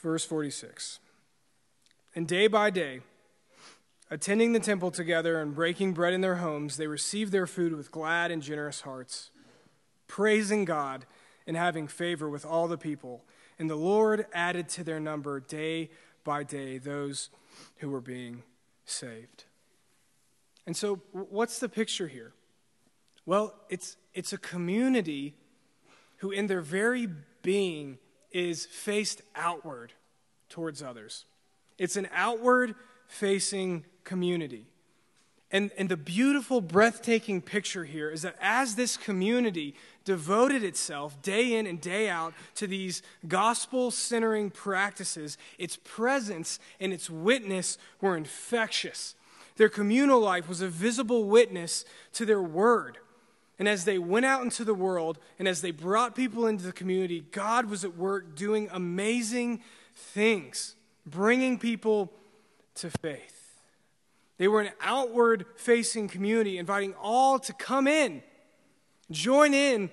Verse 0.02 0.24
46. 0.24 1.00
And 2.16 2.26
day 2.26 2.48
by 2.48 2.70
day, 2.70 3.02
attending 4.10 4.54
the 4.54 4.62
temple 4.62 4.92
together 4.92 5.42
and 5.42 5.54
breaking 5.54 5.92
bread 5.92 6.14
in 6.14 6.22
their 6.22 6.36
homes, 6.36 6.78
they 6.78 6.88
received 6.88 7.34
their 7.34 7.48
food 7.48 7.76
with 7.76 7.92
glad 7.92 8.32
and 8.32 8.42
generous 8.42 8.82
hearts, 8.82 9.30
praising 10.08 10.64
God 10.64 11.06
and 11.46 11.58
having 11.58 11.89
favor 11.89 12.30
with 12.30 12.46
all 12.46 12.70
the 12.70 12.78
people. 12.78 13.26
And 13.62 13.70
the 13.70 13.76
Lord 13.76 14.26
added 14.34 14.70
to 14.70 14.84
their 14.84 14.99
number 14.99 15.39
day 15.39 15.91
by 16.24 16.41
day 16.41 16.80
those 16.80 17.30
who 17.78 17.91
were 17.91 18.01
being 18.01 18.41
saved. 18.86 19.43
And 20.66 20.76
so, 20.76 20.95
what's 21.12 21.59
the 21.59 21.70
picture 21.70 22.07
here? 22.07 22.34
Well, 23.28 23.53
it's, 23.70 23.97
it's 24.16 24.34
a 24.34 24.39
community 24.39 25.36
who, 26.18 26.32
in 26.32 26.47
their 26.47 26.62
very 26.62 27.07
being, 27.43 27.99
is 28.32 28.66
faced 28.66 29.22
outward 29.36 29.93
towards 30.49 30.82
others. 30.82 31.26
It's 31.78 31.97
an 31.97 32.09
outward 32.16 32.74
facing 33.05 33.86
community. 34.03 34.66
And, 35.51 35.70
and 35.78 35.88
the 35.88 35.97
beautiful, 35.97 36.62
breathtaking 36.62 37.43
picture 37.43 37.84
here 37.84 38.09
is 38.09 38.24
that 38.24 38.38
as 38.41 38.74
this 38.74 38.97
community 38.97 39.76
devoted 40.04 40.64
itself 40.64 41.22
day 41.22 41.56
in 41.56 41.68
and 41.68 41.80
day 41.80 42.10
out 42.10 42.34
to 42.56 42.68
these 42.68 43.02
gospel 43.28 43.91
centering 43.91 44.49
practices, 44.49 45.38
its 45.58 45.78
presence 45.84 46.60
and 46.80 46.91
its 46.91 47.10
witness 47.10 47.78
were 47.99 48.18
infectious. 48.18 49.16
Their 49.58 49.70
communal 49.70 50.20
life 50.20 50.49
was 50.49 50.62
a 50.62 50.68
visible 50.68 51.26
witness 51.26 51.86
to 52.14 52.26
their 52.26 52.41
word. 52.41 52.97
And 53.60 53.68
as 53.68 53.86
they 53.86 53.99
went 53.99 54.26
out 54.26 54.41
into 54.41 54.64
the 54.64 54.74
world 54.74 55.20
and 55.38 55.47
as 55.47 55.62
they 55.62 55.72
brought 55.72 56.16
people 56.16 56.47
into 56.47 56.66
the 56.66 56.72
community, 56.72 57.26
God 57.32 57.70
was 57.70 57.84
at 57.84 57.95
work 57.95 58.36
doing 58.36 58.70
amazing 58.72 59.62
things 59.93 60.76
bringing 61.06 61.58
people 61.58 62.12
to 62.76 62.89
faith. 63.02 63.60
They 64.38 64.47
were 64.47 64.62
an 64.62 64.72
outward 64.82 65.45
facing 65.56 66.08
community, 66.08 66.58
inviting 66.58 66.93
all 66.95 67.39
to 67.39 67.54
come 67.54 67.88
in, 67.88 68.24
join 69.14 69.53
in 69.53 69.89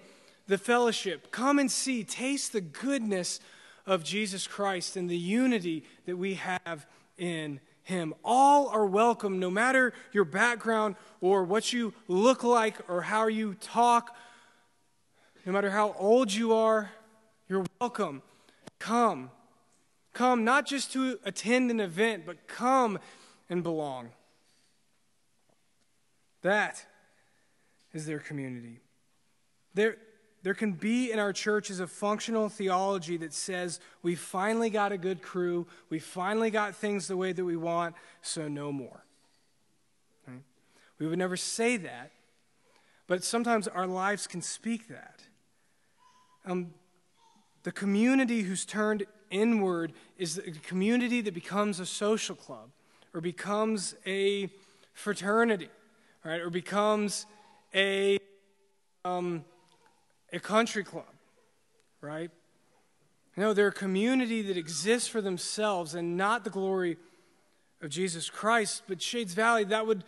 the 0.46 0.58
fellowship, 0.58 1.30
come 1.30 1.58
and 1.58 1.70
see, 1.70 2.04
taste 2.04 2.52
the 2.52 2.60
goodness 2.60 3.40
of 3.86 4.04
Jesus 4.04 4.46
Christ 4.46 4.96
and 4.96 5.08
the 5.08 5.16
unity 5.16 5.84
that 6.06 6.16
we 6.16 6.34
have 6.34 6.86
in 7.16 7.60
Him. 7.82 8.14
All 8.24 8.68
are 8.68 8.86
welcome, 8.86 9.38
no 9.38 9.50
matter 9.50 9.92
your 10.12 10.24
background 10.24 10.96
or 11.20 11.44
what 11.44 11.72
you 11.72 11.92
look 12.06 12.44
like 12.44 12.76
or 12.88 13.02
how 13.02 13.26
you 13.26 13.54
talk, 13.54 14.16
no 15.44 15.52
matter 15.52 15.70
how 15.70 15.94
old 15.98 16.32
you 16.32 16.52
are, 16.52 16.90
you're 17.48 17.64
welcome. 17.80 18.22
Come 18.78 19.30
Come 20.18 20.42
not 20.42 20.66
just 20.66 20.92
to 20.94 21.20
attend 21.24 21.70
an 21.70 21.78
event, 21.78 22.26
but 22.26 22.48
come 22.48 22.98
and 23.48 23.62
belong. 23.62 24.10
That 26.42 26.84
is 27.92 28.04
their 28.04 28.18
community. 28.18 28.80
There, 29.78 29.96
there 30.42 30.54
can 30.54 30.72
be 30.72 31.12
in 31.12 31.20
our 31.20 31.32
churches 31.32 31.78
a 31.78 31.86
functional 31.86 32.48
theology 32.48 33.16
that 33.18 33.32
says 33.32 33.78
we 34.02 34.16
finally 34.16 34.70
got 34.70 34.90
a 34.90 34.98
good 34.98 35.22
crew, 35.22 35.68
we 35.88 36.00
finally 36.00 36.50
got 36.50 36.74
things 36.74 37.06
the 37.06 37.16
way 37.16 37.32
that 37.32 37.44
we 37.44 37.56
want, 37.56 37.94
so 38.20 38.48
no 38.48 38.72
more. 38.72 39.04
Right? 40.26 40.42
We 40.98 41.06
would 41.06 41.20
never 41.20 41.36
say 41.36 41.76
that, 41.76 42.10
but 43.06 43.22
sometimes 43.22 43.68
our 43.68 43.86
lives 43.86 44.26
can 44.26 44.42
speak 44.42 44.88
that. 44.88 45.22
Um, 46.44 46.74
the 47.62 47.70
community 47.70 48.42
who's 48.42 48.64
turned 48.64 49.06
inward 49.30 49.92
is 50.16 50.38
a 50.38 50.50
community 50.50 51.20
that 51.20 51.34
becomes 51.34 51.78
a 51.78 51.86
social 51.86 52.34
club 52.34 52.70
or 53.14 53.20
becomes 53.20 53.94
a 54.04 54.50
fraternity, 54.92 55.70
right? 56.24 56.40
Or 56.40 56.50
becomes 56.50 57.26
a, 57.72 58.18
um, 59.04 59.44
a 60.32 60.40
country 60.40 60.84
club, 60.84 61.04
right? 62.00 62.30
No, 63.36 63.52
they're 63.52 63.68
a 63.68 63.72
community 63.72 64.42
that 64.42 64.56
exists 64.56 65.08
for 65.08 65.20
themselves 65.20 65.94
and 65.94 66.16
not 66.16 66.44
the 66.44 66.50
glory 66.50 66.96
of 67.80 67.90
Jesus 67.90 68.28
Christ. 68.28 68.82
But 68.88 69.00
Shades 69.00 69.34
Valley, 69.34 69.64
that 69.64 69.86
would, 69.86 70.02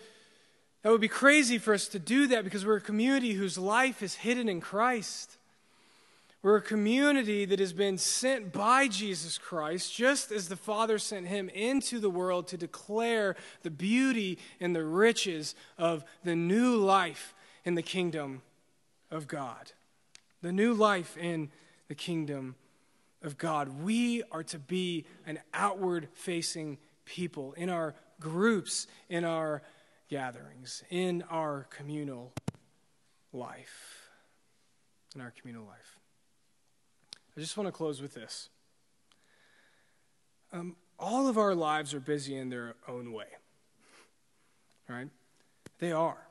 that 0.83 0.91
would 0.91 1.01
be 1.01 1.09
crazy 1.09 1.59
for 1.59 1.73
us 1.73 1.87
to 1.89 1.99
do 1.99 2.27
that 2.27 2.43
because 2.43 2.67
we're 2.67 2.79
a 2.79 2.81
community 2.81 3.35
whose 3.35 3.57
life 3.57 4.03
is 4.03 4.15
hidden 4.15 4.49
in 4.49 4.61
Christ. 4.61 5.37
We're 6.43 6.57
a 6.57 6.63
community 6.63 7.45
that 7.45 7.61
has 7.61 7.75
been 7.75 7.99
sent 7.99 8.51
by 8.53 8.89
Jesus 8.89 9.37
Christ, 9.37 9.95
just 9.95 10.33
as 10.33 10.49
the 10.49 10.57
Father 10.57 10.99
sent 10.99 11.29
him 11.29 11.51
into 11.51 12.01
the 12.01 12.09
world 12.09 12.49
to 12.49 12.57
declare 12.57 13.37
the 13.63 13.71
beauty 13.71 14.39
and 14.59 14.75
the 14.75 14.85
riches 14.85 15.55
of 15.77 16.03
the 16.25 16.35
new 16.35 16.77
life 16.77 17.35
in 17.65 17.75
the 17.75 17.83
kingdom 17.83 18.41
of 19.11 19.29
God. 19.29 19.73
The 20.43 20.53
new 20.53 20.75
life 20.75 21.17
in 21.17 21.51
the 21.89 21.95
kingdom 21.95 22.55
of 23.23 23.37
God. 23.37 23.83
We 23.83 24.23
are 24.31 24.43
to 24.45 24.59
be 24.59 25.05
an 25.27 25.39
outward 25.53 26.09
facing 26.15 26.79
people 27.05 27.53
in 27.55 27.69
our 27.69 27.95
groups, 28.19 28.87
in 29.09 29.25
our 29.25 29.63
gatherings, 30.09 30.83
in 30.91 31.23
our 31.31 31.67
communal 31.71 32.33
life. 33.33 34.09
In 35.15 35.21
our 35.21 35.33
communal 35.39 35.67
life. 35.67 35.99
I 37.37 37.41
just 37.41 37.57
want 37.57 37.69
to 37.69 37.73
close 37.73 38.01
with 38.01 38.15
this. 38.15 38.49
Um, 40.53 40.77
all 40.99 41.29
of 41.29 41.39
our 41.39 41.55
lives 41.55 41.95
are 41.95 42.01
busy 42.01 42.37
in 42.37 42.51
their 42.51 42.75
own 42.89 43.13
way, 43.13 43.27
right? 44.89 45.09
They 45.79 45.93
are. 45.93 46.27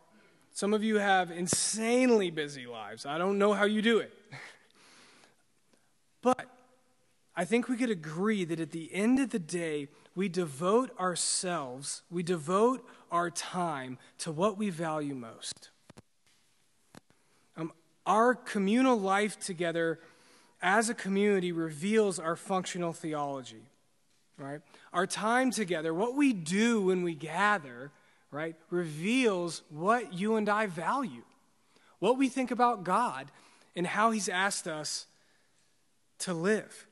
Some 0.60 0.74
of 0.74 0.84
you 0.84 0.98
have 0.98 1.32
insanely 1.32 2.32
busy 2.32 2.68
lives. 2.68 3.06
I 3.06 3.18
don't 3.18 3.38
know 3.38 3.54
how 3.54 3.64
you 3.64 3.82
do 3.82 4.00
it. 4.00 4.12
but 6.22 6.48
I 7.34 7.46
think 7.46 7.70
we 7.70 7.78
could 7.78 7.90
agree 7.90 8.44
that 8.44 8.60
at 8.60 8.72
the 8.72 8.94
end 8.94 9.22
of 9.22 9.30
the 9.30 9.40
day, 9.40 9.88
we 10.16 10.28
devote 10.28 10.92
ourselves, 11.00 12.02
we 12.12 12.24
devote 12.24 12.86
our 13.10 13.30
time 13.30 14.00
to 14.18 14.34
what 14.34 14.58
we 14.58 14.70
value 14.70 15.16
most. 15.16 15.70
Um, 17.56 17.72
our 18.06 18.36
communal 18.36 19.00
life 19.00 19.40
together 19.40 20.02
as 20.62 20.90
a 20.90 20.94
community 20.94 21.54
reveals 21.54 22.20
our 22.20 22.36
functional 22.36 22.92
theology, 22.92 23.64
right? 24.38 24.60
Our 24.92 25.08
time 25.08 25.52
together, 25.52 25.94
what 25.94 26.16
we 26.16 26.34
do 26.34 26.82
when 26.82 27.02
we 27.02 27.16
gather, 27.16 27.94
right, 28.32 28.56
reveals 28.70 29.62
what 29.70 30.14
you 30.14 30.36
and 30.36 30.48
I 30.50 30.68
value, 30.68 31.24
what 32.00 32.18
we 32.18 32.30
think 32.30 32.52
about 32.52 32.84
God, 32.84 33.32
and 33.76 33.88
how 33.88 34.12
He's 34.12 34.30
asked 34.30 34.68
us 34.68 35.06
to 36.20 36.34
live. 36.34 36.88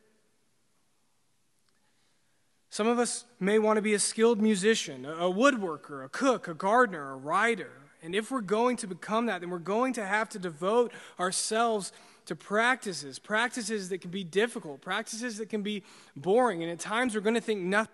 Some 2.70 2.88
of 2.88 3.00
us 3.00 3.26
may 3.40 3.60
want 3.60 3.78
to 3.78 3.82
be 3.82 3.94
a 3.94 4.00
skilled 4.00 4.42
musician, 4.42 5.06
a 5.06 5.32
woodworker, 5.32 6.06
a 6.06 6.10
cook, 6.10 6.48
a 6.48 6.54
gardener, 6.54 7.14
a 7.14 7.16
writer. 7.16 7.72
And 8.04 8.14
if 8.14 8.30
we're 8.30 8.42
going 8.42 8.78
to 8.78 8.88
become 8.88 9.26
that, 9.28 9.42
then 9.42 9.50
we're 9.50 9.58
going 9.58 9.94
to 9.94 10.06
have 10.06 10.30
to 10.30 10.40
devote 10.40 10.92
ourselves 11.20 11.92
to 12.28 12.36
practices, 12.36 13.20
practices 13.20 13.90
that 13.90 14.02
can 14.02 14.12
be 14.12 14.24
difficult, 14.24 14.82
practices 14.82 15.38
that 15.38 15.50
can 15.50 15.64
be 15.64 15.84
boring, 16.16 16.62
and 16.62 16.72
at 16.72 16.80
times 16.80 17.16
we're 17.16 17.22
going 17.22 17.36
to 17.36 17.42
think 17.42 17.62
nothing 17.62 17.94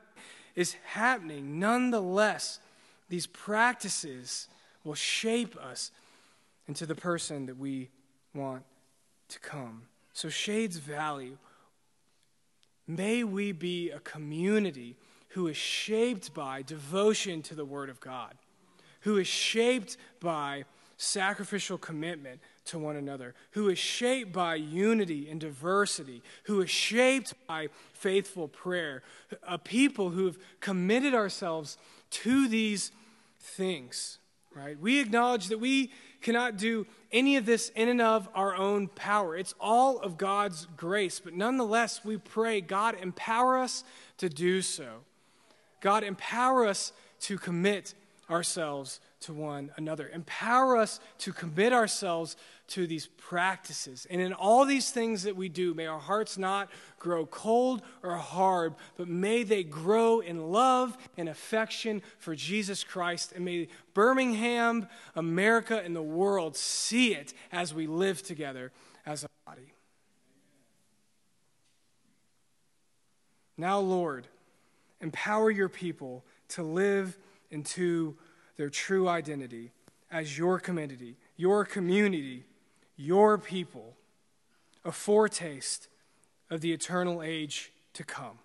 is 0.56 0.74
happening. 0.86 1.60
Nonetheless, 1.60 2.60
these 3.14 3.28
practices 3.28 4.48
will 4.84 4.96
shape 4.96 5.56
us 5.58 5.92
into 6.68 6.84
the 6.88 6.96
person 6.96 7.46
that 7.46 7.56
we 7.56 7.92
want 8.34 8.64
to 9.28 9.40
come. 9.40 9.84
So, 10.14 10.30
Shades 10.30 10.78
Valley, 10.78 11.34
may 12.88 13.24
we 13.24 13.52
be 13.52 13.92
a 13.92 14.00
community 14.00 14.96
who 15.30 15.46
is 15.46 15.56
shaped 15.56 16.34
by 16.34 16.64
devotion 16.64 17.44
to 17.44 17.54
the 17.54 17.64
Word 17.64 17.92
of 17.92 18.00
God, 18.00 18.34
who 19.02 19.18
is 19.18 19.28
shaped 19.28 19.96
by 20.20 20.64
sacrificial 20.98 21.78
commitment 21.78 22.40
to 22.66 22.80
one 22.80 22.96
another, 22.96 23.36
who 23.52 23.70
is 23.70 23.78
shaped 23.78 24.34
by 24.34 24.56
unity 24.56 25.30
and 25.30 25.40
diversity, 25.40 26.24
who 26.46 26.62
is 26.62 26.70
shaped 26.72 27.36
by 27.46 27.68
faithful 27.94 28.48
prayer, 28.48 29.04
a 29.48 29.60
people 29.60 30.10
who 30.10 30.26
have 30.26 30.40
committed 30.62 31.14
ourselves 31.14 31.78
to 32.10 32.48
these 32.48 32.92
things, 33.44 34.20
right? 34.56 34.80
We 34.80 35.00
acknowledge 35.00 35.48
that 35.48 35.60
we 35.60 35.92
cannot 36.22 36.58
do 36.58 36.88
any 37.12 37.36
of 37.36 37.46
this 37.46 37.70
in 37.76 37.90
and 37.90 38.02
of 38.02 38.28
our 38.34 38.56
own 38.56 38.88
power. 38.88 39.36
It's 39.36 39.54
all 39.60 40.00
of 40.00 40.18
God's 40.18 40.68
grace, 40.78 41.20
but 41.20 41.34
nonetheless, 41.34 42.04
we 42.04 42.18
pray, 42.18 42.62
God, 42.62 42.96
empower 43.00 43.58
us 43.58 43.84
to 44.18 44.30
do 44.30 44.62
so. 44.62 45.02
God, 45.82 46.04
empower 46.04 46.66
us 46.66 46.94
to 47.22 47.38
commit 47.38 47.94
ourselves 48.30 49.00
to 49.24 49.34
one 49.34 49.72
another. 49.78 50.10
Empower 50.10 50.78
us 50.78 51.00
to 51.20 51.34
commit 51.34 51.74
ourselves 51.74 52.36
to 52.68 52.88
these 52.88 53.08
practices. 53.08 54.08
And 54.10 54.22
in 54.22 54.34
all 54.34 54.66
these 54.66 54.92
things 54.92 55.24
that 55.24 55.36
we 55.36 55.50
do, 55.50 55.74
may 55.74 55.86
our 55.86 56.00
hearts 56.00 56.38
not 56.38 56.70
grow 57.00 57.26
cold 57.26 57.82
or 58.02 58.16
hard, 58.16 58.76
but 58.96 59.08
may 59.08 59.44
they 59.44 59.64
grow 59.64 60.20
in 60.20 60.52
love 60.52 60.98
and 61.18 61.30
affection 61.30 62.02
for 62.20 62.36
Jesus 62.36 62.84
Christ. 62.84 63.34
And 63.34 63.46
may 63.46 63.68
Birmingham, 63.94 64.88
America, 65.16 65.82
and 65.84 65.96
the 65.96 66.02
world 66.02 66.56
see 66.56 67.14
it 67.14 67.34
as 67.52 67.74
we 67.74 67.88
live 67.88 68.24
together 68.24 68.72
as 69.06 69.24
a 69.24 69.28
body. 69.46 69.74
Now, 73.58 73.80
Lord, 73.80 74.28
empower 75.00 75.52
your 75.52 75.70
people 75.70 76.24
to 76.50 76.64
live 76.64 77.18
into 77.52 78.18
their 78.58 78.70
true 78.70 79.08
identity 79.08 79.72
as 80.12 80.38
your 80.38 80.60
community, 80.60 81.16
your 81.36 81.66
community, 81.66 82.44
your 82.96 83.38
people, 83.38 83.96
a 84.86 84.92
foretaste 84.92 85.88
of 86.50 86.62
the 86.62 86.72
eternal 86.72 87.22
age 87.22 87.72
to 87.94 88.04
come. 88.04 88.40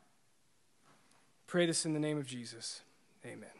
Pray 1.47 1.67
this 1.67 1.85
in 1.85 1.93
the 1.93 2.01
name 2.01 2.19
of 2.19 2.27
Jesus. 2.27 2.83
Amen. 3.25 3.58